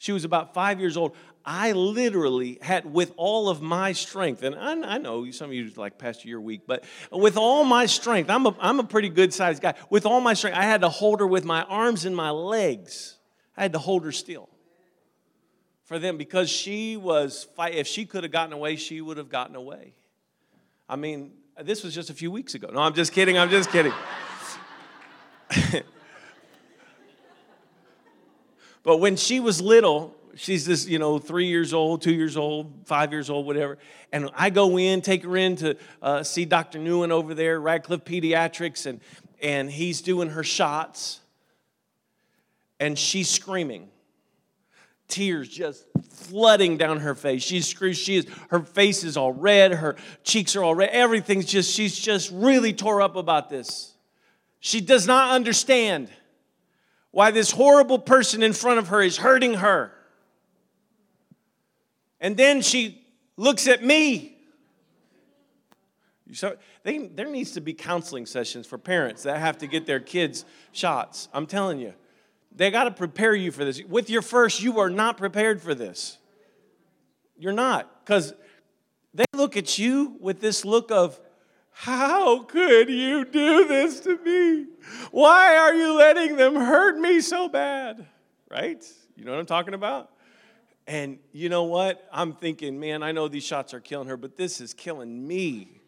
She 0.00 0.12
was 0.12 0.24
about 0.24 0.54
five 0.54 0.80
years 0.80 0.96
old. 0.96 1.14
I 1.44 1.72
literally 1.72 2.58
had, 2.62 2.90
with 2.90 3.12
all 3.18 3.50
of 3.50 3.60
my 3.60 3.92
strength, 3.92 4.42
and 4.42 4.54
I, 4.54 4.94
I 4.94 4.96
know 4.96 5.30
some 5.30 5.50
of 5.50 5.54
you 5.54 5.70
like, 5.76 5.98
Pastor, 5.98 6.26
you're 6.26 6.40
weak, 6.40 6.62
but 6.66 6.84
with 7.12 7.36
all 7.36 7.64
my 7.64 7.84
strength, 7.84 8.30
I'm 8.30 8.46
a, 8.46 8.56
I'm 8.60 8.80
a 8.80 8.84
pretty 8.84 9.10
good 9.10 9.34
sized 9.34 9.60
guy. 9.60 9.74
With 9.90 10.06
all 10.06 10.22
my 10.22 10.32
strength, 10.32 10.56
I 10.56 10.62
had 10.62 10.80
to 10.80 10.88
hold 10.88 11.20
her 11.20 11.26
with 11.26 11.44
my 11.44 11.64
arms 11.64 12.06
and 12.06 12.16
my 12.16 12.30
legs. 12.30 13.18
I 13.58 13.60
had 13.60 13.74
to 13.74 13.78
hold 13.78 14.06
her 14.06 14.12
still 14.12 14.48
for 15.84 15.98
them 15.98 16.16
because 16.16 16.48
she 16.48 16.96
was, 16.96 17.46
fight, 17.54 17.74
if 17.74 17.86
she 17.86 18.06
could 18.06 18.22
have 18.22 18.32
gotten 18.32 18.54
away, 18.54 18.76
she 18.76 19.02
would 19.02 19.18
have 19.18 19.28
gotten 19.28 19.54
away. 19.54 19.92
I 20.88 20.96
mean, 20.96 21.32
this 21.60 21.84
was 21.84 21.94
just 21.94 22.08
a 22.08 22.14
few 22.14 22.30
weeks 22.30 22.54
ago. 22.54 22.70
No, 22.72 22.80
I'm 22.80 22.94
just 22.94 23.12
kidding. 23.12 23.36
I'm 23.36 23.50
just 23.50 23.70
kidding. 23.70 23.92
but 28.82 28.98
when 28.98 29.16
she 29.16 29.40
was 29.40 29.60
little, 29.60 30.16
she's 30.34 30.64
this, 30.64 30.86
you 30.86 30.98
know, 30.98 31.18
three 31.18 31.46
years 31.46 31.74
old, 31.74 32.02
two 32.02 32.14
years 32.14 32.36
old, 32.36 32.72
five 32.86 33.12
years 33.12 33.30
old, 33.30 33.46
whatever. 33.46 33.78
And 34.12 34.30
I 34.34 34.50
go 34.50 34.78
in, 34.78 35.02
take 35.02 35.24
her 35.24 35.36
in 35.36 35.56
to 35.56 35.76
uh, 36.02 36.22
see 36.22 36.44
Dr. 36.44 36.78
Newen 36.78 37.10
over 37.10 37.34
there, 37.34 37.60
Radcliff 37.60 38.04
Pediatrics, 38.04 38.86
and, 38.86 39.00
and 39.42 39.70
he's 39.70 40.00
doing 40.00 40.30
her 40.30 40.42
shots. 40.42 41.20
And 42.78 42.98
she's 42.98 43.28
screaming. 43.28 43.88
Tears 45.08 45.48
just 45.48 45.86
flooding 46.10 46.78
down 46.78 47.00
her 47.00 47.14
face. 47.14 47.42
She's 47.42 47.66
screaming, 47.66 47.96
she 47.96 48.16
is, 48.16 48.26
her 48.48 48.60
face 48.60 49.04
is 49.04 49.16
all 49.16 49.32
red, 49.32 49.72
her 49.72 49.96
cheeks 50.22 50.56
are 50.56 50.62
all 50.62 50.74
red. 50.74 50.90
Everything's 50.90 51.46
just, 51.46 51.74
she's 51.74 51.98
just 51.98 52.30
really 52.32 52.72
tore 52.72 53.02
up 53.02 53.16
about 53.16 53.50
this. 53.50 53.94
She 54.60 54.80
does 54.80 55.06
not 55.06 55.32
understand 55.34 56.08
why 57.10 57.30
this 57.30 57.50
horrible 57.50 57.98
person 57.98 58.42
in 58.42 58.52
front 58.52 58.78
of 58.78 58.88
her 58.88 59.02
is 59.02 59.16
hurting 59.16 59.54
her. 59.54 59.92
And 62.20 62.36
then 62.36 62.60
she 62.60 63.02
looks 63.36 63.66
at 63.66 63.82
me. 63.82 64.36
So 66.32 66.56
they, 66.84 66.98
there 66.98 67.28
needs 67.28 67.52
to 67.52 67.60
be 67.60 67.72
counseling 67.72 68.26
sessions 68.26 68.66
for 68.66 68.78
parents 68.78 69.24
that 69.24 69.38
have 69.38 69.58
to 69.58 69.66
get 69.66 69.86
their 69.86 70.00
kids 70.00 70.44
shots. 70.72 71.28
I'm 71.32 71.46
telling 71.46 71.80
you, 71.80 71.94
they 72.54 72.70
got 72.70 72.84
to 72.84 72.90
prepare 72.90 73.34
you 73.34 73.50
for 73.50 73.64
this. 73.64 73.82
With 73.82 74.10
your 74.10 74.22
first, 74.22 74.62
you 74.62 74.78
are 74.80 74.90
not 74.90 75.16
prepared 75.16 75.60
for 75.60 75.74
this. 75.74 76.18
You're 77.36 77.52
not, 77.52 78.04
because 78.04 78.34
they 79.14 79.24
look 79.32 79.56
at 79.56 79.78
you 79.78 80.16
with 80.20 80.40
this 80.40 80.64
look 80.64 80.90
of, 80.90 81.18
how 81.80 82.42
could 82.42 82.90
you 82.90 83.24
do 83.24 83.66
this 83.66 84.00
to 84.00 84.18
me? 84.18 84.66
Why 85.12 85.56
are 85.56 85.72
you 85.74 85.96
letting 85.96 86.36
them 86.36 86.54
hurt 86.54 86.98
me 86.98 87.22
so 87.22 87.48
bad? 87.48 88.06
Right? 88.50 88.84
You 89.16 89.24
know 89.24 89.30
what 89.30 89.40
I'm 89.40 89.46
talking 89.46 89.72
about? 89.72 90.10
And 90.86 91.18
you 91.32 91.48
know 91.48 91.64
what? 91.64 92.06
I'm 92.12 92.34
thinking, 92.34 92.78
man, 92.78 93.02
I 93.02 93.12
know 93.12 93.28
these 93.28 93.44
shots 93.44 93.72
are 93.72 93.80
killing 93.80 94.08
her, 94.08 94.18
but 94.18 94.36
this 94.36 94.60
is 94.60 94.74
killing 94.74 95.26
me. 95.26 95.79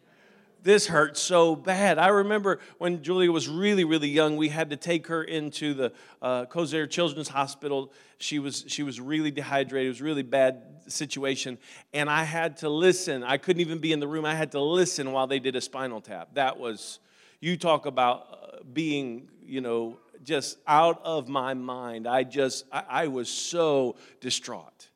This 0.62 0.87
hurts 0.87 1.20
so 1.20 1.57
bad. 1.57 1.98
I 1.98 2.09
remember 2.09 2.61
when 2.79 3.03
Julia 3.03 3.33
was 3.33 3.48
really, 3.48 3.83
really 3.83 4.09
young, 4.09 4.37
we 4.37 4.48
had 4.48 4.70
to 4.70 4.77
take 4.77 5.09
her 5.09 5.25
into 5.25 5.75
the 5.75 5.92
uh, 6.20 6.44
Kosair 6.46 6.88
Children's 6.88 7.29
Hospital. 7.29 7.92
She 8.18 8.38
was, 8.38 8.64
she 8.68 8.85
was 8.85 9.01
really 9.01 9.33
dehydrated. 9.33 9.87
It 9.87 9.88
was 9.90 10.01
really 10.01 10.22
bad 10.22 10.62
situation. 10.87 11.59
And 11.92 12.09
I 12.09 12.22
had 12.22 12.59
to 12.59 12.68
listen. 12.68 13.25
I 13.25 13.38
couldn't 13.38 13.61
even 13.61 13.79
be 13.79 13.92
in 13.92 13.98
the 13.98 14.07
room. 14.07 14.25
I 14.25 14.37
had 14.37 14.53
to 14.53 14.61
listen 14.61 15.11
while 15.11 15.27
they 15.27 15.40
did 15.40 15.57
a 15.57 15.61
spinal 15.61 16.01
tap. 16.01 16.29
That 16.35 16.59
was, 16.59 17.01
you 17.40 17.57
talk 17.57 17.87
about 17.87 18.27
uh, 18.31 18.62
being, 18.72 19.29
you 19.44 19.61
know, 19.61 19.98
just 20.22 20.59
out 20.68 21.01
of 21.05 21.29
my 21.29 21.55
mind. 21.55 22.07
I 22.07 22.22
just, 22.22 22.66
I, 22.70 22.85
I 22.88 23.07
was 23.09 23.29
so 23.29 23.96
distraught. 24.20 24.90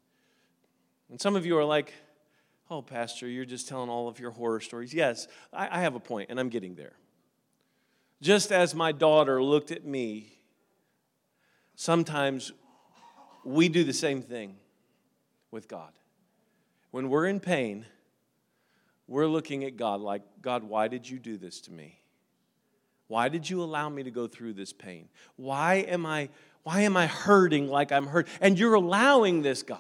And 1.11 1.21
some 1.21 1.35
of 1.35 1.45
you 1.45 1.59
are 1.59 1.65
like, 1.65 1.93
oh, 2.71 2.83
Pastor, 2.83 3.29
you're 3.29 3.45
just 3.45 3.69
telling 3.69 3.89
all 3.89 4.09
of 4.09 4.19
your 4.19 4.31
horror 4.31 4.61
stories. 4.61 4.93
Yes, 4.93 5.29
I, 5.53 5.79
I 5.79 5.81
have 5.81 5.95
a 5.95 6.01
point, 6.01 6.31
and 6.31 6.41
I'm 6.41 6.49
getting 6.49 6.75
there. 6.75 6.95
Just 8.21 8.51
as 8.51 8.75
my 8.75 8.93
daughter 8.93 9.43
looked 9.43 9.71
at 9.71 9.85
me, 9.85 10.33
sometimes 11.75 12.53
we 13.45 13.69
do 13.69 13.85
the 13.85 13.93
same 13.93 14.23
thing 14.23 14.57
with 15.51 15.69
God. 15.69 15.93
When 16.91 17.11
we're 17.11 17.27
in 17.27 17.41
pain, 17.41 17.85
we're 19.07 19.27
looking 19.27 19.65
at 19.65 19.77
God 19.77 20.01
like, 20.01 20.23
God, 20.41 20.65
why 20.65 20.89
did 20.89 21.09
you 21.09 21.19
do 21.19 21.37
this 21.37 21.61
to 21.63 21.73
me? 21.73 22.01
Why 23.09 23.29
did 23.29 23.49
you 23.49 23.63
allow 23.63 23.89
me 23.89 24.03
to 24.03 24.11
go 24.11 24.27
through 24.27 24.55
this 24.55 24.73
pain? 24.73 25.09
Why 25.37 25.77
am 25.77 26.05
I 26.05 26.29
why 26.65 26.81
am 26.81 26.97
I 26.97 27.07
hurting 27.07 27.69
like 27.69 27.93
I'm 27.93 28.09
hurt? 28.09 28.27
And 28.41 28.59
you're 28.59 28.75
allowing 28.75 29.43
this, 29.43 29.63
God 29.63 29.79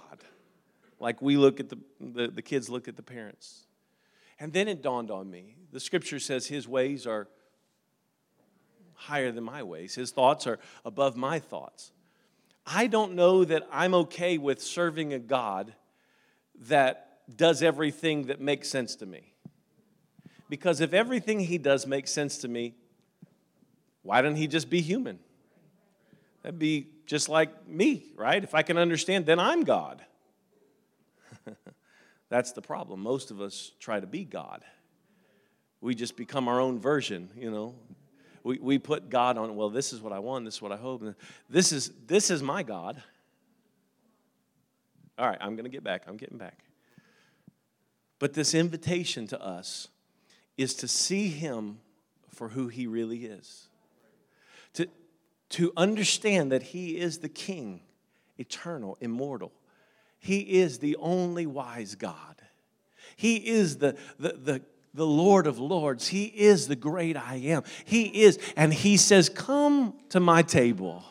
like 0.98 1.20
we 1.20 1.36
look 1.36 1.60
at 1.60 1.68
the, 1.68 1.78
the, 2.00 2.28
the 2.28 2.42
kids 2.42 2.68
look 2.68 2.88
at 2.88 2.96
the 2.96 3.02
parents. 3.02 3.66
And 4.38 4.52
then 4.52 4.68
it 4.68 4.82
dawned 4.82 5.10
on 5.10 5.30
me 5.30 5.56
the 5.72 5.80
scripture 5.80 6.18
says 6.18 6.46
his 6.46 6.66
ways 6.66 7.06
are 7.06 7.28
higher 8.94 9.30
than 9.30 9.44
my 9.44 9.62
ways, 9.62 9.94
his 9.94 10.10
thoughts 10.10 10.46
are 10.46 10.58
above 10.84 11.16
my 11.16 11.38
thoughts. 11.38 11.92
I 12.66 12.86
don't 12.86 13.14
know 13.14 13.44
that 13.44 13.66
I'm 13.70 13.94
okay 13.94 14.38
with 14.38 14.62
serving 14.62 15.12
a 15.12 15.18
God 15.18 15.74
that 16.68 17.20
does 17.36 17.62
everything 17.62 18.26
that 18.26 18.40
makes 18.40 18.68
sense 18.68 18.96
to 18.96 19.06
me. 19.06 19.34
Because 20.48 20.80
if 20.80 20.94
everything 20.94 21.40
he 21.40 21.58
does 21.58 21.86
makes 21.86 22.10
sense 22.10 22.38
to 22.38 22.48
me, 22.48 22.74
why 24.02 24.22
don't 24.22 24.36
he 24.36 24.46
just 24.46 24.70
be 24.70 24.80
human? 24.80 25.18
That'd 26.42 26.58
be 26.58 26.88
just 27.06 27.28
like 27.28 27.68
me, 27.68 28.06
right? 28.16 28.42
If 28.42 28.54
I 28.54 28.62
can 28.62 28.78
understand, 28.78 29.26
then 29.26 29.38
I'm 29.38 29.64
God. 29.64 30.02
That's 32.28 32.52
the 32.52 32.62
problem. 32.62 33.00
Most 33.00 33.30
of 33.30 33.40
us 33.40 33.72
try 33.78 34.00
to 34.00 34.06
be 34.06 34.24
God. 34.24 34.64
We 35.80 35.94
just 35.94 36.16
become 36.16 36.48
our 36.48 36.60
own 36.60 36.78
version, 36.78 37.30
you 37.36 37.50
know. 37.50 37.74
We, 38.42 38.58
we 38.58 38.78
put 38.78 39.10
God 39.10 39.38
on, 39.38 39.56
well, 39.56 39.70
this 39.70 39.92
is 39.92 40.00
what 40.00 40.12
I 40.12 40.18
want, 40.20 40.44
this 40.44 40.54
is 40.54 40.62
what 40.62 40.72
I 40.72 40.76
hope. 40.76 41.02
This 41.48 41.72
is, 41.72 41.90
this 42.06 42.30
is 42.30 42.42
my 42.42 42.62
God. 42.62 43.02
All 45.18 45.26
right, 45.26 45.38
I'm 45.40 45.56
going 45.56 45.64
to 45.64 45.70
get 45.70 45.82
back. 45.82 46.02
I'm 46.06 46.16
getting 46.16 46.38
back. 46.38 46.58
But 48.18 48.34
this 48.34 48.54
invitation 48.54 49.26
to 49.28 49.42
us 49.42 49.88
is 50.56 50.74
to 50.74 50.88
see 50.88 51.28
Him 51.28 51.78
for 52.30 52.48
who 52.48 52.68
He 52.68 52.86
really 52.86 53.24
is, 53.24 53.68
to, 54.74 54.88
to 55.50 55.72
understand 55.76 56.52
that 56.52 56.62
He 56.62 56.98
is 56.98 57.18
the 57.18 57.28
King, 57.28 57.80
eternal, 58.38 58.96
immortal 59.00 59.52
he 60.26 60.40
is 60.40 60.80
the 60.80 60.96
only 60.96 61.46
wise 61.46 61.94
God. 61.94 62.42
He 63.14 63.36
is 63.36 63.78
the, 63.78 63.96
the, 64.18 64.32
the, 64.32 64.62
the 64.92 65.06
Lord 65.06 65.46
of 65.46 65.60
Lords. 65.60 66.08
He 66.08 66.24
is 66.24 66.66
the 66.66 66.74
great 66.74 67.16
I 67.16 67.36
am. 67.36 67.62
He 67.84 68.24
is, 68.24 68.40
and 68.56 68.74
He 68.74 68.96
says, 68.96 69.28
Come 69.28 69.94
to 70.08 70.18
my 70.18 70.42
table. 70.42 71.04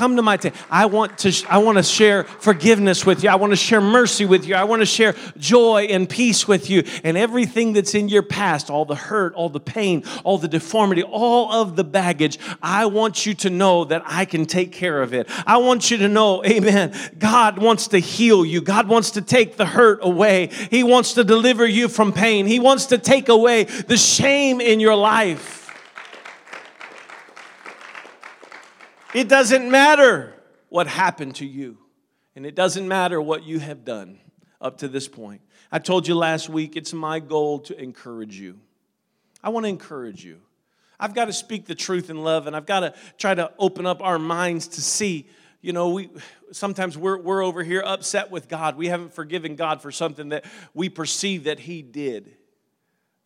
Come 0.00 0.16
to 0.16 0.22
my 0.22 0.38
table. 0.38 0.56
I 0.70 0.86
want 0.86 1.18
to 1.18 1.46
I 1.46 1.58
want 1.58 1.76
to 1.76 1.82
share 1.82 2.24
forgiveness 2.24 3.04
with 3.04 3.22
you. 3.22 3.28
I 3.28 3.34
want 3.34 3.52
to 3.52 3.56
share 3.56 3.82
mercy 3.82 4.24
with 4.24 4.46
you. 4.46 4.54
I 4.54 4.64
want 4.64 4.80
to 4.80 4.86
share 4.86 5.14
joy 5.36 5.88
and 5.90 6.08
peace 6.08 6.48
with 6.48 6.70
you. 6.70 6.84
And 7.04 7.18
everything 7.18 7.74
that's 7.74 7.94
in 7.94 8.08
your 8.08 8.22
past, 8.22 8.70
all 8.70 8.86
the 8.86 8.94
hurt, 8.94 9.34
all 9.34 9.50
the 9.50 9.60
pain, 9.60 10.04
all 10.24 10.38
the 10.38 10.48
deformity, 10.48 11.02
all 11.02 11.52
of 11.52 11.76
the 11.76 11.84
baggage, 11.84 12.38
I 12.62 12.86
want 12.86 13.26
you 13.26 13.34
to 13.34 13.50
know 13.50 13.84
that 13.84 14.02
I 14.06 14.24
can 14.24 14.46
take 14.46 14.72
care 14.72 15.02
of 15.02 15.12
it. 15.12 15.28
I 15.46 15.58
want 15.58 15.90
you 15.90 15.98
to 15.98 16.08
know, 16.08 16.42
amen. 16.46 16.94
God 17.18 17.58
wants 17.58 17.88
to 17.88 17.98
heal 17.98 18.42
you. 18.42 18.62
God 18.62 18.88
wants 18.88 19.10
to 19.10 19.20
take 19.20 19.58
the 19.58 19.66
hurt 19.66 19.98
away. 20.00 20.46
He 20.70 20.82
wants 20.82 21.12
to 21.12 21.24
deliver 21.24 21.66
you 21.66 21.88
from 21.88 22.14
pain. 22.14 22.46
He 22.46 22.58
wants 22.58 22.86
to 22.86 22.96
take 22.96 23.28
away 23.28 23.64
the 23.64 23.98
shame 23.98 24.62
in 24.62 24.80
your 24.80 24.96
life. 24.96 25.59
It 29.12 29.28
doesn't 29.28 29.68
matter 29.68 30.34
what 30.68 30.86
happened 30.86 31.34
to 31.36 31.46
you, 31.46 31.78
and 32.36 32.46
it 32.46 32.54
doesn't 32.54 32.86
matter 32.86 33.20
what 33.20 33.42
you 33.42 33.58
have 33.58 33.84
done 33.84 34.20
up 34.60 34.78
to 34.78 34.88
this 34.88 35.08
point. 35.08 35.40
I 35.72 35.80
told 35.80 36.06
you 36.06 36.14
last 36.14 36.48
week 36.48 36.76
it's 36.76 36.92
my 36.92 37.18
goal 37.18 37.58
to 37.60 37.80
encourage 37.80 38.38
you. 38.38 38.60
I 39.42 39.48
want 39.48 39.64
to 39.64 39.68
encourage 39.68 40.24
you. 40.24 40.40
I've 40.98 41.14
got 41.14 41.24
to 41.24 41.32
speak 41.32 41.66
the 41.66 41.74
truth 41.74 42.08
in 42.08 42.22
love, 42.22 42.46
and 42.46 42.54
I've 42.54 42.66
got 42.66 42.80
to 42.80 42.94
try 43.18 43.34
to 43.34 43.50
open 43.58 43.84
up 43.84 44.00
our 44.00 44.18
minds 44.18 44.68
to 44.68 44.80
see. 44.80 45.26
You 45.60 45.72
know, 45.72 45.90
we 45.90 46.10
sometimes 46.52 46.96
we're, 46.96 47.18
we're 47.18 47.44
over 47.44 47.64
here 47.64 47.82
upset 47.84 48.30
with 48.30 48.48
God. 48.48 48.76
We 48.76 48.86
haven't 48.88 49.12
forgiven 49.12 49.56
God 49.56 49.82
for 49.82 49.90
something 49.90 50.28
that 50.28 50.44
we 50.72 50.88
perceive 50.88 51.44
that 51.44 51.58
He 51.58 51.82
did. 51.82 52.36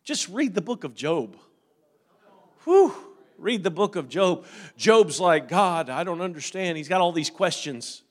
Just 0.03 0.29
read 0.29 0.55
the 0.55 0.61
book 0.61 0.83
of 0.83 0.95
Job. 0.95 1.37
Whew. 2.63 2.95
Read 3.37 3.63
the 3.63 3.71
book 3.71 3.95
of 3.95 4.09
Job. 4.09 4.45
Job's 4.77 5.19
like, 5.19 5.47
God, 5.47 5.89
I 5.89 6.03
don't 6.03 6.21
understand. 6.21 6.77
He's 6.77 6.87
got 6.87 7.01
all 7.01 7.11
these 7.11 7.29
questions. 7.29 8.03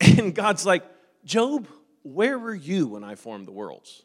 And 0.18 0.32
God's 0.32 0.64
like, 0.64 0.84
Job, 1.24 1.66
where 2.02 2.38
were 2.38 2.54
you 2.54 2.86
when 2.86 3.02
I 3.02 3.16
formed 3.16 3.46
the 3.46 3.52
worlds? 3.52 4.04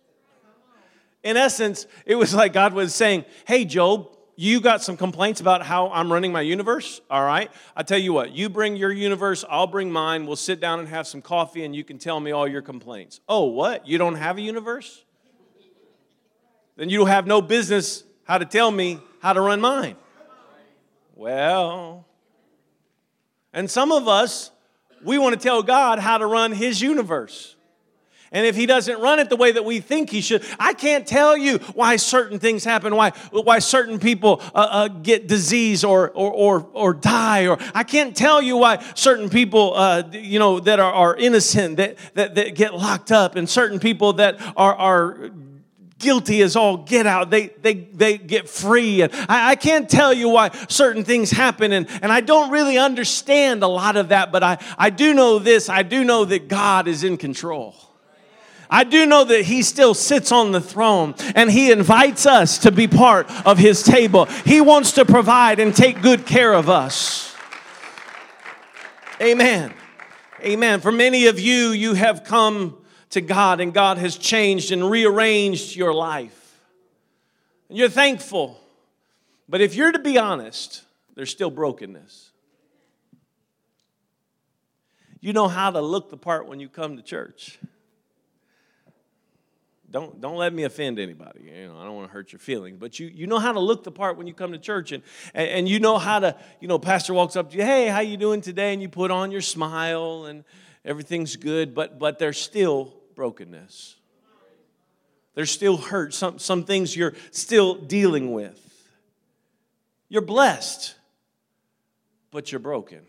In 1.23 1.37
essence, 1.37 1.87
it 2.05 2.15
was 2.15 2.33
like 2.33 2.51
God 2.51 2.73
was 2.73 2.93
saying, 2.93 3.25
Hey, 3.45 3.63
Job, 3.63 4.09
you 4.35 4.59
got 4.59 4.81
some 4.81 4.97
complaints 4.97 5.39
about 5.39 5.63
how 5.63 5.89
I'm 5.89 6.11
running 6.11 6.31
my 6.31 6.41
universe? 6.41 7.01
All 7.09 7.23
right. 7.23 7.51
I 7.75 7.83
tell 7.83 7.99
you 7.99 8.11
what, 8.11 8.31
you 8.31 8.49
bring 8.49 8.75
your 8.75 8.91
universe, 8.91 9.45
I'll 9.49 9.67
bring 9.67 9.91
mine. 9.91 10.25
We'll 10.25 10.35
sit 10.35 10.59
down 10.59 10.79
and 10.79 10.87
have 10.87 11.07
some 11.07 11.21
coffee 11.21 11.63
and 11.63 11.75
you 11.75 11.83
can 11.83 11.97
tell 11.97 12.19
me 12.19 12.31
all 12.31 12.47
your 12.47 12.61
complaints. 12.61 13.19
Oh, 13.29 13.45
what? 13.45 13.87
You 13.87 13.97
don't 13.97 14.15
have 14.15 14.37
a 14.37 14.41
universe? 14.41 15.03
Then 16.75 16.89
you 16.89 17.05
have 17.05 17.27
no 17.27 17.41
business 17.41 18.03
how 18.23 18.39
to 18.39 18.45
tell 18.45 18.71
me 18.71 18.99
how 19.23 19.31
to 19.31 19.39
run 19.39 19.61
mine. 19.61 19.95
Well, 21.15 22.05
and 23.53 23.71
some 23.71 23.93
of 23.93 24.09
us, 24.09 24.51
we 25.01 25.17
want 25.17 25.33
to 25.33 25.39
tell 25.39 25.63
God 25.63 25.99
how 25.99 26.17
to 26.17 26.25
run 26.25 26.51
his 26.51 26.81
universe. 26.81 27.55
And 28.33 28.45
if 28.45 28.55
he 28.55 28.65
doesn't 28.65 28.99
run 28.99 29.19
it 29.19 29.29
the 29.29 29.37
way 29.37 29.53
that 29.53 29.63
we 29.63 29.79
think 29.79 30.09
he 30.09 30.19
should, 30.19 30.43
I 30.59 30.73
can't 30.73 31.07
tell 31.07 31.37
you 31.37 31.59
why 31.73 31.95
certain 31.95 32.37
things 32.37 32.65
happen, 32.65 32.95
why, 32.95 33.11
why 33.31 33.59
certain 33.59 33.97
people 33.97 34.41
uh, 34.53 34.67
uh, 34.69 34.87
get 34.89 35.27
disease 35.27 35.85
or, 35.85 36.09
or, 36.09 36.31
or, 36.33 36.67
or 36.73 36.93
die, 36.93 37.47
or 37.47 37.59
I 37.73 37.83
can't 37.83 38.17
tell 38.17 38.41
you 38.41 38.57
why 38.57 38.83
certain 38.95 39.29
people, 39.29 39.73
uh, 39.75 40.03
you 40.11 40.39
know, 40.39 40.59
that 40.59 40.79
are, 40.81 40.91
are 40.91 41.15
innocent, 41.15 41.77
that, 41.77 41.97
that, 42.15 42.35
that 42.35 42.55
get 42.55 42.73
locked 42.73 43.11
up, 43.11 43.37
and 43.37 43.47
certain 43.47 43.79
people 43.79 44.13
that 44.13 44.41
are, 44.57 44.75
are 44.75 45.29
guilty 46.03 46.41
as 46.41 46.55
all 46.55 46.77
get 46.77 47.07
out. 47.07 47.29
They, 47.29 47.47
they, 47.47 47.73
they 47.73 48.17
get 48.17 48.49
free. 48.49 49.01
And 49.01 49.11
I, 49.13 49.51
I, 49.51 49.55
can't 49.55 49.89
tell 49.89 50.13
you 50.13 50.29
why 50.29 50.49
certain 50.67 51.03
things 51.03 51.31
happen. 51.31 51.71
And, 51.71 51.87
and 52.01 52.11
I 52.11 52.19
don't 52.19 52.51
really 52.51 52.77
understand 52.77 53.63
a 53.63 53.67
lot 53.67 53.95
of 53.95 54.09
that, 54.09 54.31
but 54.31 54.43
I, 54.43 54.57
I 54.77 54.89
do 54.89 55.13
know 55.13 55.39
this 55.39 55.69
I 55.69 55.83
do 55.83 56.03
know 56.03 56.25
that 56.25 56.47
God 56.47 56.87
is 56.87 57.03
in 57.03 57.17
control. 57.17 57.75
I 58.69 58.83
do 58.83 59.05
know 59.05 59.23
that 59.23 59.43
He 59.45 59.61
still 59.61 59.93
sits 59.93 60.31
on 60.31 60.51
the 60.51 60.61
throne 60.61 61.15
and 61.35 61.49
He 61.49 61.71
invites 61.71 62.25
us 62.25 62.57
to 62.59 62.71
be 62.71 62.87
part 62.87 63.29
of 63.45 63.57
His 63.57 63.83
table. 63.83 64.25
He 64.25 64.61
wants 64.61 64.93
to 64.93 65.05
provide 65.05 65.59
and 65.59 65.75
take 65.75 66.01
good 66.01 66.25
care 66.25 66.53
of 66.53 66.69
us. 66.69 67.35
Amen. 69.21 69.73
Amen. 70.41 70.81
For 70.81 70.91
many 70.91 71.27
of 71.27 71.39
you, 71.39 71.69
you 71.69 71.93
have 71.93 72.25
come 72.25 72.82
to 73.13 73.21
God 73.21 73.59
and 73.59 73.73
God 73.73 73.97
has 73.97 74.17
changed 74.17 74.71
and 74.71 74.89
rearranged 74.89 75.75
your 75.75 75.93
life. 75.93 76.59
And 77.69 77.77
you're 77.77 77.89
thankful. 77.89 78.59
But 79.49 79.61
if 79.61 79.75
you're 79.75 79.91
to 79.91 79.99
be 79.99 80.17
honest, 80.17 80.83
there's 81.15 81.29
still 81.29 81.51
brokenness. 81.51 82.31
You 85.19 85.31
know 85.33 85.47
how 85.47 85.71
to 85.71 85.81
look 85.81 86.09
the 86.09 86.17
part 86.17 86.47
when 86.47 86.59
you 86.59 86.67
come 86.67 86.97
to 86.97 87.03
church 87.03 87.59
don't 89.93 90.19
don't 90.19 90.37
let 90.37 90.51
me 90.51 90.63
offend 90.63 90.97
anybody 90.99 91.41
you 91.55 91.67
know 91.67 91.77
i 91.77 91.83
don't 91.83 91.95
want 91.95 92.07
to 92.07 92.11
hurt 92.11 92.31
your 92.31 92.39
feelings 92.39 92.77
but 92.79 92.99
you 92.99 93.07
you 93.07 93.27
know 93.27 93.37
how 93.37 93.53
to 93.53 93.59
look 93.59 93.83
the 93.83 93.91
part 93.91 94.17
when 94.17 94.25
you 94.25 94.33
come 94.33 94.51
to 94.51 94.57
church 94.57 94.91
and, 94.91 95.03
and 95.35 95.47
and 95.47 95.69
you 95.69 95.79
know 95.79 95.97
how 95.99 96.19
to 96.19 96.35
you 96.59 96.67
know 96.67 96.79
pastor 96.79 97.13
walks 97.13 97.35
up 97.35 97.51
to 97.51 97.57
you 97.57 97.63
hey 97.63 97.87
how 97.87 97.99
you 97.99 98.17
doing 98.17 98.41
today 98.41 98.73
and 98.73 98.81
you 98.81 98.89
put 98.89 99.11
on 99.11 99.31
your 99.31 99.39
smile 99.39 100.25
and 100.25 100.43
everything's 100.83 101.35
good 101.35 101.75
but 101.75 101.99
but 101.99 102.17
there's 102.17 102.39
still 102.39 102.91
brokenness 103.15 103.95
there's 105.35 105.51
still 105.51 105.77
hurt 105.77 106.13
some 106.13 106.39
some 106.39 106.63
things 106.63 106.95
you're 106.95 107.13
still 107.31 107.75
dealing 107.75 108.31
with 108.31 108.59
you're 110.09 110.21
blessed 110.21 110.95
but 112.31 112.51
you're 112.51 112.59
broken 112.59 113.01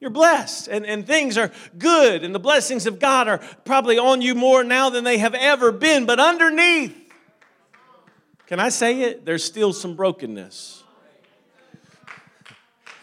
you're 0.00 0.10
blessed 0.10 0.68
and, 0.68 0.86
and 0.86 1.06
things 1.06 1.36
are 1.36 1.52
good, 1.76 2.24
and 2.24 2.34
the 2.34 2.40
blessings 2.40 2.86
of 2.86 2.98
God 2.98 3.28
are 3.28 3.38
probably 3.66 3.98
on 3.98 4.22
you 4.22 4.34
more 4.34 4.64
now 4.64 4.88
than 4.88 5.04
they 5.04 5.18
have 5.18 5.34
ever 5.34 5.70
been. 5.70 6.06
But 6.06 6.18
underneath, 6.18 6.96
can 8.46 8.58
I 8.58 8.70
say 8.70 9.02
it? 9.02 9.26
There's 9.26 9.44
still 9.44 9.74
some 9.74 9.94
brokenness. 9.94 10.82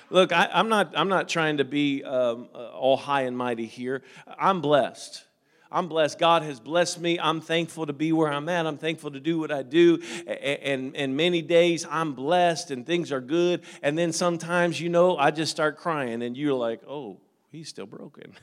Look, 0.09 0.31
I, 0.31 0.49
am 0.53 0.69
not, 0.69 0.93
I'm 0.95 1.09
not 1.09 1.27
trying 1.27 1.57
to 1.57 1.65
be 1.65 2.03
um, 2.03 2.47
uh, 2.53 2.69
all 2.69 2.97
high 2.97 3.23
and 3.23 3.37
mighty 3.37 3.65
here. 3.65 4.03
I'm 4.39 4.61
blessed. 4.61 5.23
I'm 5.69 5.89
blessed. 5.89 6.17
God 6.17 6.43
has 6.43 6.59
blessed 6.61 7.01
me. 7.01 7.19
I'm 7.19 7.41
thankful 7.41 7.85
to 7.87 7.93
be 7.93 8.13
where 8.13 8.31
I'm 8.31 8.47
at. 8.47 8.65
I'm 8.65 8.77
thankful 8.77 9.11
to 9.11 9.19
do 9.19 9.37
what 9.37 9.51
I 9.51 9.63
do. 9.63 10.01
And, 10.25 10.95
and 10.95 11.17
many 11.17 11.41
days 11.41 11.85
I'm 11.89 12.13
blessed 12.13 12.71
and 12.71 12.85
things 12.85 13.11
are 13.11 13.19
good. 13.19 13.63
And 13.83 13.97
then 13.97 14.13
sometimes, 14.13 14.79
you 14.79 14.87
know, 14.87 15.17
I 15.17 15.31
just 15.31 15.51
start 15.51 15.77
crying 15.77 16.23
and 16.23 16.37
you're 16.37 16.53
like, 16.53 16.81
oh, 16.87 17.17
he's 17.51 17.67
still 17.67 17.85
broken. 17.85 18.33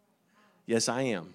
yes, 0.66 0.88
I 0.88 1.02
am. 1.02 1.34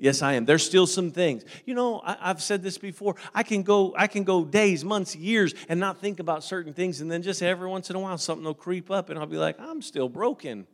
Yes, 0.00 0.22
I 0.22 0.32
am. 0.32 0.46
There's 0.46 0.64
still 0.64 0.86
some 0.86 1.10
things. 1.10 1.44
You 1.66 1.74
know, 1.74 2.00
I, 2.02 2.28
have 2.28 2.42
said 2.42 2.62
this 2.62 2.78
before. 2.78 3.16
I 3.34 3.42
can 3.42 3.62
go, 3.62 3.94
I 3.96 4.06
can 4.06 4.24
go 4.24 4.46
days, 4.46 4.82
months, 4.82 5.14
years, 5.14 5.54
and 5.68 5.78
not 5.78 5.98
think 5.98 6.20
about 6.20 6.42
certain 6.42 6.72
things, 6.72 7.02
and 7.02 7.12
then 7.12 7.22
just 7.22 7.42
every 7.42 7.68
once 7.68 7.90
in 7.90 7.96
a 7.96 8.00
while 8.00 8.16
something 8.16 8.44
will 8.44 8.54
creep 8.54 8.90
up, 8.90 9.10
and 9.10 9.18
I'll 9.18 9.26
be 9.26 9.36
like, 9.36 9.60
I'm 9.60 9.82
still 9.82 10.08
broken. 10.08 10.66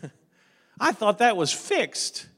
I 0.80 0.92
thought 0.92 1.18
that 1.18 1.36
was 1.36 1.52
fixed. 1.52 2.28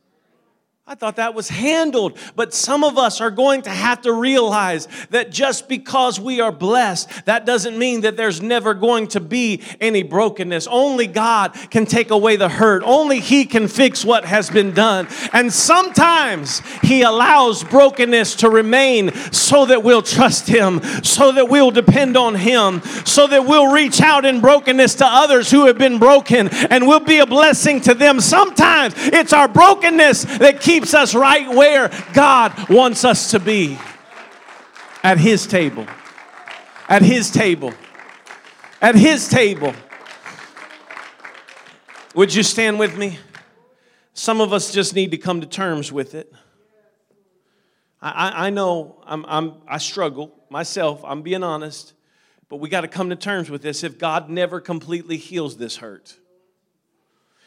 I 0.85 0.97
thought 0.97 1.15
that 1.15 1.35
was 1.35 1.49
handled, 1.49 2.19
but 2.35 2.53
some 2.53 2.83
of 2.83 2.99
us 2.99 3.21
are 3.21 3.31
going 3.31 3.63
to 3.63 3.71
have 3.71 4.01
to 4.03 4.13
realize 4.13 4.89
that 5.11 5.31
just 5.31 5.69
because 5.69 6.19
we 6.19 6.41
are 6.41 6.51
blessed, 6.51 7.25
that 7.27 7.47
doesn't 7.47 7.79
mean 7.79 8.01
that 8.01 8.17
there's 8.17 8.43
never 8.43 8.75
going 8.75 9.07
to 9.09 9.21
be 9.21 9.63
any 9.81 10.03
brokenness. 10.03 10.67
Only 10.67 11.07
God 11.07 11.55
can 11.71 11.87
take 11.87 12.11
away 12.11 12.35
the 12.35 12.49
hurt, 12.49 12.83
only 12.85 13.21
He 13.21 13.45
can 13.45 13.69
fix 13.69 14.05
what 14.05 14.25
has 14.25 14.51
been 14.51 14.73
done. 14.73 15.07
And 15.33 15.53
sometimes 15.53 16.63
He 16.83 17.03
allows 17.03 17.63
brokenness 17.63 18.35
to 18.37 18.51
remain 18.51 19.13
so 19.31 19.65
that 19.67 19.85
we'll 19.85 20.03
trust 20.03 20.49
Him, 20.49 20.83
so 21.05 21.31
that 21.31 21.49
we'll 21.49 21.71
depend 21.71 22.17
on 22.17 22.35
Him, 22.35 22.83
so 23.05 23.29
that 23.29 23.47
we'll 23.47 23.73
reach 23.73 24.01
out 24.01 24.25
in 24.25 24.41
brokenness 24.41 24.97
to 24.97 25.07
others 25.07 25.49
who 25.49 25.67
have 25.67 25.79
been 25.79 26.01
broken 26.01 26.49
and 26.49 26.89
we'll 26.89 26.99
be 26.99 27.21
a 27.21 27.27
blessing 27.27 27.81
to 27.83 27.95
them. 27.95 28.21
Sometimes 28.21 28.95
it's 28.97 29.33
our 29.33 29.47
brokenness 29.47 30.25
that 30.39 30.61
keeps 30.61 30.72
keeps 30.73 30.95
us 30.95 31.15
right 31.15 31.51
where 31.51 31.91
God 32.15 32.71
wants 32.71 33.05
us 33.05 33.33
to 33.33 33.39
be 33.39 33.79
at 35.03 35.19
His 35.19 35.47
table. 35.47 35.87
At 36.89 37.03
His 37.03 37.31
table. 37.31 37.75
At 38.81 38.95
His 38.95 39.29
table. 39.29 39.75
Would 42.15 42.35
you 42.35 42.43
stand 42.43 42.79
with 42.79 42.97
me? 42.97 43.19
Some 44.15 44.41
of 44.41 44.55
us 44.55 44.73
just 44.73 44.95
need 44.95 45.11
to 45.11 45.19
come 45.19 45.43
to 45.43 45.47
terms 45.47 45.93
with 45.93 46.15
it. 46.15 46.33
I, 48.01 48.47
I, 48.47 48.51
know 48.51 49.03
I'm, 49.07 49.27
I'm, 49.27 49.55
I 49.69 49.77
struggle 49.77 50.35
myself, 50.49 51.03
I'm 51.05 51.21
being 51.21 51.45
honest, 51.45 51.93
but 52.49 52.57
we 52.57 52.71
got 52.71 52.81
to 52.81 52.89
come 52.89 53.11
to 53.11 53.17
terms 53.17 53.51
with 53.51 53.61
this 53.61 53.85
if 53.85 53.99
God 53.99 54.31
never 54.31 54.59
completely 54.59 55.19
heals 55.19 55.59
this 55.59 55.77
hurt. 55.77 56.17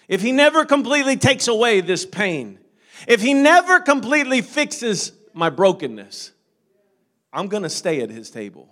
If 0.07 0.21
He 0.21 0.31
never 0.31 0.63
completely 0.63 1.17
takes 1.17 1.47
away 1.47 1.81
this 1.81 2.05
pain, 2.05 2.59
if 3.07 3.21
he 3.21 3.33
never 3.33 3.79
completely 3.79 4.41
fixes 4.41 5.11
my 5.33 5.49
brokenness, 5.49 6.31
I'm 7.33 7.47
going 7.47 7.63
to 7.63 7.69
stay 7.69 8.01
at 8.01 8.09
his 8.09 8.29
table. 8.29 8.69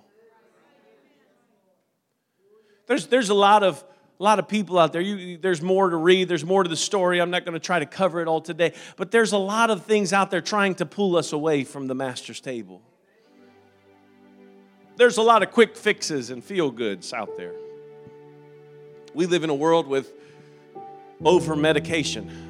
There's, 2.88 3.08
there's 3.08 3.30
a 3.30 3.34
lot 3.34 3.64
of 3.64 3.84
lot 4.24 4.40
of 4.40 4.48
people 4.48 4.80
out 4.80 4.94
there. 4.94 5.02
You, 5.02 5.38
there's 5.38 5.62
more 5.62 5.90
to 5.90 5.98
read, 5.98 6.30
there's 6.30 6.46
more 6.46 6.64
to 6.64 6.70
the 6.70 6.78
story. 6.78 7.20
I'm 7.20 7.30
not 7.30 7.44
going 7.46 7.54
to 7.54 7.60
try 7.60 7.80
to 7.80 7.86
cover 7.86 8.22
it 8.22 8.28
all 8.28 8.40
today, 8.40 8.74
but 8.96 9.12
there's 9.12 9.34
a 9.34 9.38
lot 9.38 9.70
of 9.70 9.86
things 9.86 10.14
out 10.14 10.32
there 10.32 10.42
trying 10.42 10.76
to 10.76 10.86
pull 10.86 11.18
us 11.18 11.34
away 11.34 11.66
from 11.66 11.88
the 11.88 11.96
master's 11.96 12.40
table. 12.40 12.82
There's 14.96 15.18
a 15.18 15.22
lot 15.22 15.44
of 15.44 15.52
quick 15.52 15.76
fixes 15.76 16.30
and 16.30 16.44
feel 16.44 16.72
goods 16.72 17.12
out 17.14 17.36
there. 17.36 17.54
We 19.14 19.26
live 19.26 19.44
in 19.44 19.50
a 19.50 19.56
world 19.56 19.88
with 19.88 20.14
over 21.26 21.56
medication. 21.56 22.43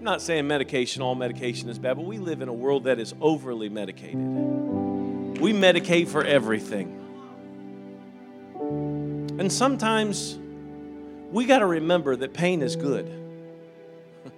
I'm 0.00 0.04
not 0.04 0.22
saying 0.22 0.46
medication, 0.46 1.02
all 1.02 1.14
medication 1.14 1.68
is 1.68 1.78
bad, 1.78 1.98
but 1.98 2.06
we 2.06 2.16
live 2.16 2.40
in 2.40 2.48
a 2.48 2.54
world 2.54 2.84
that 2.84 2.98
is 2.98 3.12
overly 3.20 3.68
medicated. 3.68 4.16
We 4.16 5.52
medicate 5.52 6.08
for 6.08 6.24
everything. 6.24 6.96
And 9.38 9.52
sometimes 9.52 10.38
we 11.30 11.44
got 11.44 11.58
to 11.58 11.66
remember 11.66 12.16
that 12.16 12.32
pain 12.32 12.62
is 12.62 12.76
good. 12.76 13.12